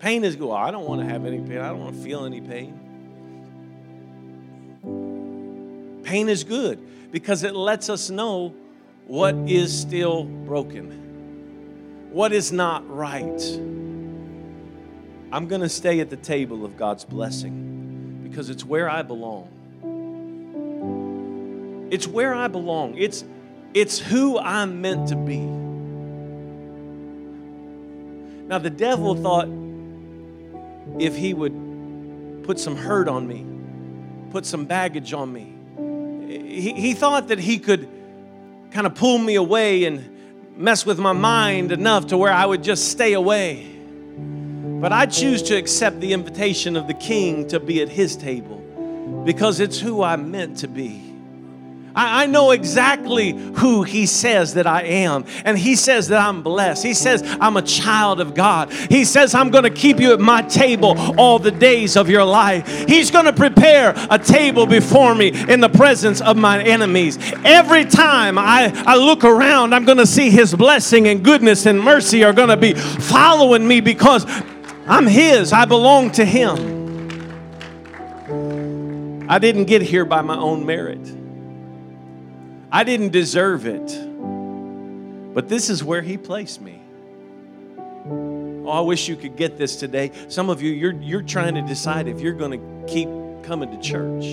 pain 0.00 0.24
is 0.24 0.34
good. 0.34 0.48
Well, 0.48 0.56
I 0.56 0.72
don't 0.72 0.86
want 0.86 1.02
to 1.02 1.06
have 1.06 1.24
any 1.24 1.38
pain. 1.38 1.58
I 1.58 1.68
don't 1.68 1.78
want 1.78 1.94
to 1.94 2.02
feel 2.02 2.24
any 2.24 2.40
pain. 2.40 2.80
Pain 6.02 6.28
is 6.28 6.42
good 6.42 7.12
because 7.12 7.44
it 7.44 7.54
lets 7.54 7.88
us 7.88 8.10
know 8.10 8.52
what 9.06 9.36
is 9.46 9.72
still 9.72 10.24
broken, 10.24 12.10
what 12.10 12.32
is 12.32 12.50
not 12.50 12.92
right. 12.92 13.40
I'm 15.36 15.48
going 15.48 15.60
to 15.60 15.68
stay 15.68 16.00
at 16.00 16.08
the 16.08 16.16
table 16.16 16.64
of 16.64 16.78
God's 16.78 17.04
blessing 17.04 18.20
because 18.22 18.48
it's 18.48 18.64
where 18.64 18.88
I 18.88 19.02
belong. 19.02 19.50
It's 21.90 22.06
where 22.06 22.32
I 22.32 22.48
belong. 22.48 22.96
It's, 22.96 23.22
it's 23.74 23.98
who 23.98 24.38
I'm 24.38 24.80
meant 24.80 25.08
to 25.08 25.14
be. 25.14 25.40
Now, 28.46 28.56
the 28.56 28.70
devil 28.70 29.14
thought 29.14 29.50
if 30.98 31.14
he 31.14 31.34
would 31.34 32.44
put 32.44 32.58
some 32.58 32.74
hurt 32.74 33.06
on 33.06 33.28
me, 33.28 33.44
put 34.30 34.46
some 34.46 34.64
baggage 34.64 35.12
on 35.12 35.30
me. 35.30 35.52
He, 36.48 36.72
he 36.72 36.94
thought 36.94 37.28
that 37.28 37.40
he 37.40 37.58
could 37.58 37.86
kind 38.70 38.86
of 38.86 38.94
pull 38.94 39.18
me 39.18 39.34
away 39.34 39.84
and 39.84 40.56
mess 40.56 40.86
with 40.86 40.98
my 40.98 41.12
mind 41.12 41.72
enough 41.72 42.06
to 42.06 42.16
where 42.16 42.32
I 42.32 42.46
would 42.46 42.62
just 42.62 42.88
stay 42.88 43.12
away. 43.12 43.75
But 44.80 44.92
I 44.92 45.06
choose 45.06 45.42
to 45.44 45.56
accept 45.56 46.00
the 46.00 46.12
invitation 46.12 46.76
of 46.76 46.86
the 46.86 46.94
king 46.94 47.48
to 47.48 47.58
be 47.58 47.82
at 47.82 47.88
his 47.88 48.16
table 48.16 48.58
because 49.24 49.60
it's 49.60 49.78
who 49.78 50.02
I'm 50.02 50.30
meant 50.30 50.58
to 50.58 50.68
be. 50.68 51.06
I, 51.96 52.26
know 52.26 52.50
exactly 52.50 53.32
who 53.32 53.82
He 53.82 54.04
says 54.04 54.54
that 54.54 54.66
I 54.66 54.82
am. 54.82 55.24
And 55.44 55.58
He 55.58 55.76
says 55.76 56.08
that 56.08 56.20
I'm 56.20 56.42
blessed. 56.42 56.84
He 56.84 56.92
says 56.92 57.22
I'm 57.40 57.56
a 57.56 57.62
child 57.62 58.20
of 58.20 58.34
God. 58.34 58.70
He 58.72 59.04
says 59.04 59.34
I'm 59.34 59.50
going 59.50 59.64
to 59.64 59.70
keep 59.70 59.98
you 59.98 60.12
at 60.12 60.20
my 60.20 60.42
table 60.42 60.94
all 61.18 61.38
the 61.38 61.50
days 61.50 61.96
of 61.96 62.10
your 62.10 62.24
life. 62.24 62.86
He's 62.86 63.10
going 63.10 63.24
to 63.24 63.32
prepare 63.32 63.94
a 64.10 64.18
table 64.18 64.66
before 64.66 65.14
me 65.14 65.28
in 65.50 65.60
the 65.60 65.70
presence 65.70 66.20
of 66.20 66.36
my 66.36 66.62
enemies. 66.62 67.18
Every 67.44 67.86
time 67.86 68.36
I, 68.38 68.72
I 68.86 68.96
look 68.96 69.24
around, 69.24 69.74
I'm 69.74 69.86
going 69.86 69.98
to 69.98 70.06
see 70.06 70.28
His 70.28 70.54
blessing 70.54 71.08
and 71.08 71.24
goodness 71.24 71.64
and 71.64 71.80
mercy 71.80 72.24
are 72.24 72.34
going 72.34 72.50
to 72.50 72.58
be 72.58 72.74
following 72.74 73.66
me 73.66 73.80
because 73.80 74.26
I'm 74.88 75.06
His. 75.06 75.52
I 75.52 75.64
belong 75.64 76.12
to 76.12 76.24
Him. 76.24 76.76
I 79.28 79.40
didn't 79.40 79.64
get 79.64 79.82
here 79.82 80.04
by 80.04 80.20
my 80.20 80.36
own 80.36 80.64
merit. 80.64 81.00
I 82.70 82.84
didn't 82.84 83.10
deserve 83.10 83.66
it. 83.66 85.34
But 85.34 85.48
this 85.48 85.68
is 85.70 85.82
where 85.82 86.02
He 86.02 86.16
placed 86.16 86.60
me. 86.60 86.80
Oh, 88.08 88.70
I 88.70 88.80
wish 88.80 89.08
you 89.08 89.16
could 89.16 89.36
get 89.36 89.58
this 89.58 89.76
today. 89.76 90.12
Some 90.28 90.50
of 90.50 90.62
you, 90.62 90.72
you're, 90.72 90.94
you're 90.94 91.22
trying 91.22 91.56
to 91.56 91.62
decide 91.62 92.06
if 92.06 92.20
you're 92.20 92.34
going 92.34 92.52
to 92.52 92.92
keep 92.92 93.08
coming 93.42 93.70
to 93.70 93.80
church. 93.80 94.24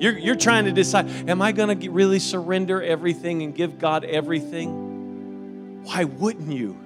You're, 0.00 0.18
you're 0.18 0.34
trying 0.34 0.64
to 0.64 0.72
decide, 0.72 1.08
am 1.28 1.40
I 1.40 1.52
going 1.52 1.78
to 1.78 1.90
really 1.90 2.18
surrender 2.18 2.82
everything 2.82 3.42
and 3.42 3.54
give 3.54 3.78
God 3.78 4.04
everything? 4.04 5.84
Why 5.84 6.02
wouldn't 6.04 6.52
you? 6.52 6.81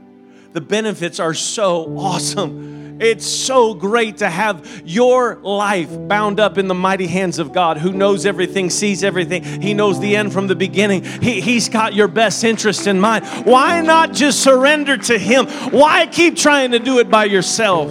The 0.57 0.62
benefits 0.62 1.21
are 1.21 1.35
so 1.35 1.99
awesome. 1.99 2.99
It's 2.99 3.27
so 3.27 3.75
great 3.75 4.16
to 4.16 4.31
have 4.31 4.81
your 4.87 5.35
life 5.42 5.90
bound 6.09 6.40
up 6.40 6.57
in 6.57 6.66
the 6.66 6.75
mighty 6.75 7.07
hands 7.07 7.38
of 7.38 7.53
God 7.53 7.77
who 7.77 7.92
knows 7.92 8.25
everything, 8.25 8.71
sees 8.71 9.05
everything. 9.05 9.45
He 9.45 9.75
knows 9.75 10.01
the 10.01 10.16
end 10.16 10.33
from 10.33 10.47
the 10.47 10.57
beginning. 10.57 11.05
He, 11.05 11.42
he's 11.42 11.69
got 11.69 11.92
your 11.92 12.09
best 12.09 12.42
interest 12.42 12.87
in 12.87 12.99
mind. 12.99 13.27
Why 13.45 13.83
not 13.83 14.14
just 14.14 14.42
surrender 14.42 14.97
to 14.97 15.19
Him? 15.19 15.45
Why 15.73 16.07
keep 16.07 16.37
trying 16.37 16.71
to 16.71 16.79
do 16.79 17.01
it 17.01 17.11
by 17.11 17.27
yourself? 17.27 17.90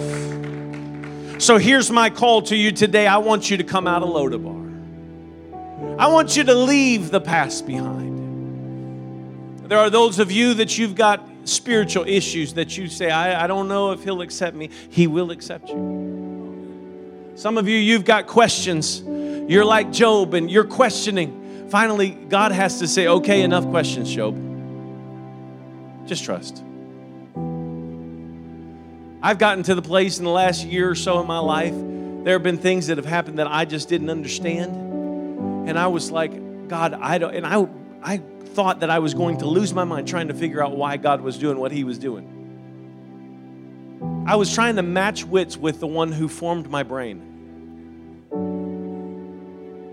So 1.40 1.58
here's 1.58 1.88
my 1.88 2.10
call 2.10 2.42
to 2.42 2.56
you 2.56 2.72
today. 2.72 3.06
I 3.06 3.18
want 3.18 3.48
you 3.48 3.58
to 3.58 3.64
come 3.64 3.86
out 3.86 4.02
of 4.02 4.08
Lodebar. 4.08 6.00
I 6.00 6.08
want 6.08 6.36
you 6.36 6.42
to 6.42 6.54
leave 6.56 7.12
the 7.12 7.20
past 7.20 7.64
behind. 7.64 8.16
There 9.70 9.78
are 9.78 9.88
those 9.88 10.18
of 10.18 10.32
you 10.32 10.54
that 10.54 10.76
you've 10.76 10.96
got 10.96 11.35
spiritual 11.48 12.04
issues 12.06 12.54
that 12.54 12.76
you 12.76 12.88
say, 12.88 13.10
I, 13.10 13.44
I 13.44 13.46
don't 13.46 13.68
know 13.68 13.92
if 13.92 14.04
he'll 14.04 14.20
accept 14.20 14.56
me. 14.56 14.70
He 14.90 15.06
will 15.06 15.30
accept 15.30 15.68
you. 15.68 17.32
Some 17.36 17.58
of 17.58 17.68
you, 17.68 17.76
you've 17.76 18.04
got 18.04 18.26
questions. 18.26 19.02
You're 19.02 19.64
like 19.64 19.92
Job 19.92 20.34
and 20.34 20.50
you're 20.50 20.64
questioning. 20.64 21.68
Finally, 21.68 22.10
God 22.10 22.52
has 22.52 22.78
to 22.78 22.88
say, 22.88 23.06
okay, 23.06 23.42
enough 23.42 23.68
questions, 23.70 24.12
Job. 24.12 24.36
Just 26.06 26.24
trust. 26.24 26.62
I've 29.22 29.38
gotten 29.38 29.64
to 29.64 29.74
the 29.74 29.82
place 29.82 30.18
in 30.18 30.24
the 30.24 30.30
last 30.30 30.64
year 30.64 30.88
or 30.90 30.94
so 30.94 31.20
in 31.20 31.26
my 31.26 31.38
life, 31.38 31.74
there 32.24 32.34
have 32.34 32.42
been 32.42 32.58
things 32.58 32.86
that 32.86 32.96
have 32.96 33.06
happened 33.06 33.38
that 33.38 33.48
I 33.48 33.64
just 33.64 33.88
didn't 33.88 34.10
understand. 34.10 35.68
And 35.68 35.78
I 35.78 35.88
was 35.88 36.10
like, 36.10 36.68
God, 36.68 36.94
I 36.94 37.18
don't, 37.18 37.34
and 37.34 37.46
I, 37.46 37.66
I 38.02 38.20
thought 38.56 38.80
that 38.80 38.88
I 38.88 38.98
was 39.00 39.12
going 39.12 39.36
to 39.38 39.46
lose 39.46 39.74
my 39.74 39.84
mind 39.84 40.08
trying 40.08 40.28
to 40.28 40.34
figure 40.34 40.64
out 40.64 40.74
why 40.74 40.96
God 40.96 41.20
was 41.20 41.36
doing 41.36 41.58
what 41.58 41.72
He 41.72 41.84
was 41.84 41.98
doing. 41.98 42.32
I 44.26 44.36
was 44.36 44.52
trying 44.52 44.76
to 44.76 44.82
match 44.82 45.24
wits 45.24 45.58
with 45.58 45.78
the 45.78 45.86
one 45.86 46.10
who 46.10 46.26
formed 46.26 46.70
my 46.70 46.82
brain. 46.82 47.20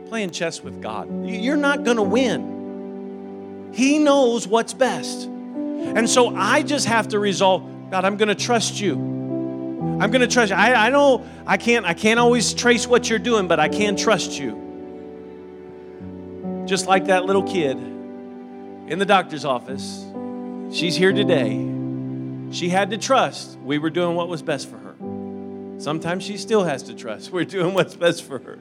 Playing 0.08 0.32
chess 0.32 0.64
with 0.64 0.82
God. 0.82 1.28
You're 1.28 1.58
not 1.58 1.84
going 1.84 1.98
to 1.98 2.04
win. 2.04 3.72
He 3.74 4.00
knows 4.00 4.48
what's 4.48 4.74
best. 4.74 5.26
And 5.26 6.10
so 6.10 6.34
I 6.34 6.64
just 6.64 6.88
have 6.88 7.10
to 7.10 7.20
resolve 7.20 7.70
God, 7.92 8.06
I'm 8.06 8.16
going 8.16 8.30
to 8.30 8.36
trust 8.36 8.80
you. 8.80 8.96
I'm 8.96 10.10
going 10.10 10.22
to 10.22 10.28
trust 10.28 10.52
you. 10.52 10.56
I, 10.56 10.88
I 10.88 10.90
know 10.90 11.26
I 11.46 11.58
can't, 11.58 11.86
I 11.86 11.94
can't 11.94 12.20
always 12.20 12.54
trace 12.54 12.88
what 12.88 13.10
you're 13.10 13.20
doing, 13.20 13.50
but 13.50 13.60
I 13.60 13.68
can 13.68 13.98
trust 13.98 14.40
you. 14.40 14.62
Just 16.66 16.88
like 16.88 17.08
that 17.08 17.26
little 17.26 17.44
kid 17.44 17.93
in 18.88 19.00
the 19.00 19.06
doctor's 19.06 19.46
office. 19.46 20.06
She's 20.72 20.96
here 20.96 21.14
today. 21.14 21.70
She 22.52 22.70
had 22.70 22.92
to 22.92 22.98
trust 22.98 23.58
we 23.60 23.78
were 23.78 23.90
doing 23.90 24.16
what 24.16 24.28
was 24.28 24.42
best 24.42 24.70
for 24.70 24.78
her. 24.78 24.96
Sometimes 25.80 26.24
she 26.24 26.38
still 26.38 26.64
has 26.64 26.84
to 26.84 26.94
trust 26.94 27.32
we're 27.32 27.46
doing 27.46 27.74
what's 27.74 27.96
best 27.96 28.24
for 28.24 28.40
her. 28.40 28.60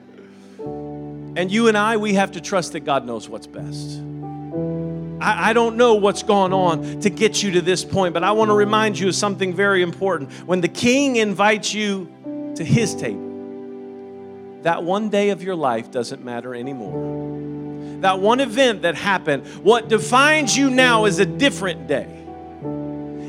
And 1.35 1.50
you 1.50 1.68
and 1.68 1.78
I, 1.78 1.96
we 1.96 2.14
have 2.14 2.32
to 2.32 2.40
trust 2.40 2.72
that 2.72 2.80
God 2.80 3.06
knows 3.06 3.28
what's 3.28 3.46
best. 3.46 4.00
I, 5.24 5.52
don't 5.52 5.76
know 5.76 5.94
what's 5.94 6.24
gone 6.24 6.52
on 6.52 7.00
to 7.00 7.08
get 7.08 7.44
you 7.44 7.52
to 7.52 7.61
this 7.61 7.85
point, 7.85 8.12
but 8.12 8.24
I 8.24 8.32
want 8.32 8.50
to 8.50 8.54
remind 8.54 8.98
you 8.98 9.08
of 9.08 9.14
something 9.14 9.54
very 9.54 9.80
important. 9.80 10.32
When 10.48 10.61
the 10.61 10.68
king 10.68 11.14
invites 11.14 11.72
you 11.72 12.52
to 12.56 12.64
his 12.64 12.96
table, 12.96 14.61
that 14.62 14.82
one 14.82 15.11
day 15.11 15.30
of 15.30 15.42
your 15.42 15.54
life 15.54 15.92
doesn't 15.92 16.24
matter 16.24 16.56
anymore 16.56 17.62
that 18.03 18.21
one 18.21 18.41
event 18.41 18.83
that 18.83 18.95
happened, 18.95 19.47
what 19.65 19.88
defines 19.88 20.57
you 20.57 20.71
now 20.71 21.07
is 21.07 21.19
a 21.19 21.27
different 21.27 21.87
day. 21.87 22.09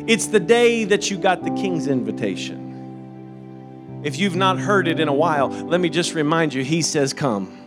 It's 0.07 0.27
the 0.27 0.39
day 0.39 0.83
that 0.85 1.09
you 1.09 1.17
got 1.17 1.43
the 1.43 1.51
king's 1.51 1.87
invitation. 1.87 4.01
If 4.03 4.19
you've 4.19 4.35
not 4.35 4.59
heard 4.59 4.87
it 4.87 4.99
in 4.99 5.07
a 5.07 5.13
while, 5.13 5.49
let 5.49 5.79
me 5.79 5.89
just 5.89 6.13
remind 6.13 6.53
you, 6.53 6.63
he 6.63 6.81
says, 6.81 7.13
Come. 7.13 7.59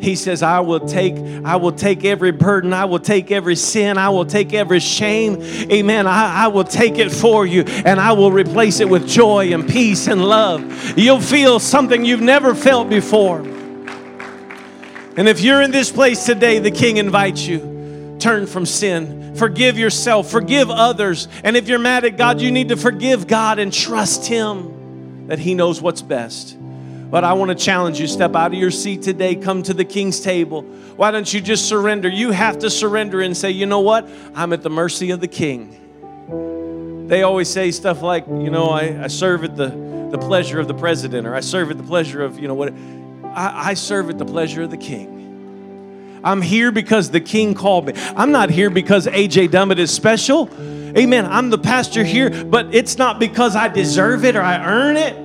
He 0.00 0.14
says, 0.14 0.42
I 0.42 0.60
will 0.60 0.80
take, 0.80 1.14
I 1.44 1.56
will 1.56 1.72
take 1.72 2.04
every 2.04 2.32
burden, 2.32 2.72
I 2.72 2.86
will 2.86 2.98
take 2.98 3.30
every 3.30 3.56
sin, 3.56 3.98
I 3.98 4.08
will 4.08 4.24
take 4.24 4.54
every 4.54 4.80
shame. 4.80 5.42
Amen. 5.42 6.06
I, 6.06 6.44
I 6.44 6.48
will 6.48 6.64
take 6.64 6.98
it 6.98 7.10
for 7.10 7.44
you 7.44 7.64
and 7.64 8.00
I 8.00 8.12
will 8.12 8.32
replace 8.32 8.80
it 8.80 8.88
with 8.88 9.06
joy 9.06 9.52
and 9.52 9.68
peace 9.68 10.06
and 10.06 10.24
love. 10.24 10.98
You'll 10.98 11.20
feel 11.20 11.58
something 11.58 12.04
you've 12.04 12.22
never 12.22 12.54
felt 12.54 12.88
before. 12.88 13.42
And 15.16 15.28
if 15.28 15.40
you're 15.40 15.60
in 15.60 15.70
this 15.70 15.90
place 15.90 16.24
today, 16.24 16.60
the 16.60 16.70
King 16.70 16.98
invites 16.98 17.46
you. 17.46 18.16
Turn 18.20 18.46
from 18.46 18.64
sin. 18.64 19.34
Forgive 19.34 19.78
yourself. 19.78 20.30
Forgive 20.30 20.70
others. 20.70 21.26
And 21.42 21.56
if 21.56 21.68
you're 21.68 21.78
mad 21.78 22.04
at 22.04 22.16
God, 22.16 22.40
you 22.40 22.50
need 22.52 22.68
to 22.68 22.76
forgive 22.76 23.26
God 23.26 23.58
and 23.58 23.72
trust 23.72 24.26
Him 24.26 25.26
that 25.26 25.38
He 25.38 25.54
knows 25.54 25.80
what's 25.80 26.02
best. 26.02 26.56
But 27.10 27.24
I 27.24 27.32
want 27.32 27.48
to 27.48 27.56
challenge 27.56 27.98
you 27.98 28.06
step 28.06 28.36
out 28.36 28.52
of 28.52 28.58
your 28.58 28.70
seat 28.70 29.02
today, 29.02 29.34
come 29.34 29.64
to 29.64 29.74
the 29.74 29.84
King's 29.84 30.20
table. 30.20 30.62
Why 30.62 31.10
don't 31.10 31.32
you 31.32 31.40
just 31.40 31.68
surrender? 31.68 32.08
You 32.08 32.30
have 32.30 32.60
to 32.60 32.70
surrender 32.70 33.20
and 33.20 33.36
say, 33.36 33.50
you 33.50 33.66
know 33.66 33.80
what? 33.80 34.08
I'm 34.34 34.52
at 34.52 34.62
the 34.62 34.70
mercy 34.70 35.10
of 35.10 35.20
the 35.20 35.28
King. 35.28 37.08
They 37.08 37.24
always 37.24 37.48
say 37.48 37.72
stuff 37.72 38.00
like, 38.02 38.28
you 38.28 38.50
know, 38.50 38.68
I, 38.68 39.04
I 39.04 39.06
serve 39.08 39.42
at 39.42 39.56
the, 39.56 39.70
the 40.12 40.18
pleasure 40.18 40.60
of 40.60 40.68
the 40.68 40.74
president, 40.74 41.26
or 41.26 41.34
I 41.34 41.40
serve 41.40 41.72
at 41.72 41.78
the 41.78 41.82
pleasure 41.82 42.22
of, 42.22 42.38
you 42.38 42.46
know, 42.46 42.54
what. 42.54 42.72
I, 43.34 43.70
I 43.70 43.74
serve 43.74 44.10
at 44.10 44.18
the 44.18 44.24
pleasure 44.24 44.62
of 44.62 44.70
the 44.70 44.76
king. 44.76 46.20
I'm 46.22 46.42
here 46.42 46.70
because 46.70 47.10
the 47.10 47.20
king 47.20 47.54
called 47.54 47.86
me. 47.86 47.94
I'm 47.96 48.32
not 48.32 48.50
here 48.50 48.70
because 48.70 49.06
AJ 49.06 49.48
Dummett 49.48 49.78
is 49.78 49.90
special. 49.90 50.50
Amen. 50.96 51.24
I'm 51.26 51.50
the 51.50 51.58
pastor 51.58 52.04
here, 52.04 52.44
but 52.44 52.74
it's 52.74 52.98
not 52.98 53.18
because 53.18 53.56
I 53.56 53.68
deserve 53.68 54.24
it 54.24 54.36
or 54.36 54.42
I 54.42 54.64
earn 54.64 54.96
it. 54.96 55.16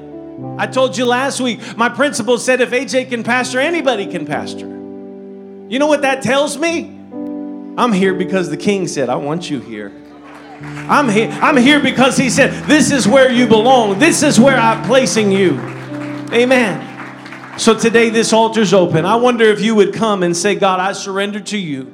I 0.57 0.67
told 0.67 0.97
you 0.97 1.05
last 1.05 1.39
week, 1.39 1.59
my 1.75 1.89
principal 1.89 2.37
said 2.37 2.61
if 2.61 2.71
AJ 2.71 3.09
can 3.09 3.23
pastor, 3.23 3.59
anybody 3.59 4.05
can 4.05 4.25
pastor. 4.25 4.67
You 4.67 5.79
know 5.79 5.87
what 5.87 6.03
that 6.03 6.21
tells 6.21 6.57
me? 6.57 6.91
I'm 7.77 7.91
here 7.91 8.13
because 8.13 8.49
the 8.49 8.57
king 8.57 8.87
said, 8.87 9.09
I 9.09 9.15
want 9.15 9.49
you 9.49 9.59
here. 9.59 9.91
I'm 10.61 11.09
here, 11.09 11.29
I'm 11.41 11.57
here 11.57 11.81
because 11.81 12.15
he 12.15 12.29
said, 12.29 12.51
This 12.65 12.91
is 12.91 13.07
where 13.07 13.29
you 13.29 13.47
belong. 13.47 13.99
This 13.99 14.23
is 14.23 14.39
where 14.39 14.55
I'm 14.55 14.85
placing 14.85 15.31
you. 15.31 15.59
Amen. 16.31 16.94
So 17.57 17.73
today, 17.73 18.09
this 18.09 18.33
altar's 18.33 18.73
open. 18.73 19.05
I 19.05 19.15
wonder 19.15 19.45
if 19.45 19.61
you 19.61 19.75
would 19.75 19.93
come 19.93 20.23
and 20.23 20.35
say, 20.35 20.55
God, 20.55 20.79
I 20.79 20.91
surrender 20.91 21.39
to 21.39 21.57
you. 21.57 21.93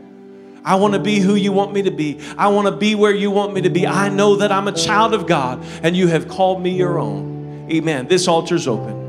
I 0.64 0.76
want 0.76 0.94
to 0.94 1.00
be 1.00 1.20
who 1.20 1.36
you 1.36 1.52
want 1.52 1.74
me 1.74 1.84
to 1.84 1.92
be. 1.92 2.20
I 2.38 2.48
want 2.50 2.68
to 2.68 2.76
be 2.76 2.96
where 2.96 3.14
you 3.14 3.32
want 3.32 3.54
me 3.54 3.62
to 3.62 3.70
be. 3.70 3.88
I 3.88 4.10
know 4.10 4.38
that 4.38 4.52
I'm 4.52 4.68
a 4.68 4.72
child 4.72 5.14
of 5.14 5.28
God 5.28 5.64
and 5.84 5.96
you 5.96 6.08
have 6.08 6.28
called 6.28 6.62
me 6.62 6.72
your 6.72 7.00
own. 7.00 7.68
Amen. 7.72 8.08
This 8.08 8.28
altar's 8.28 8.68
open. 8.68 9.01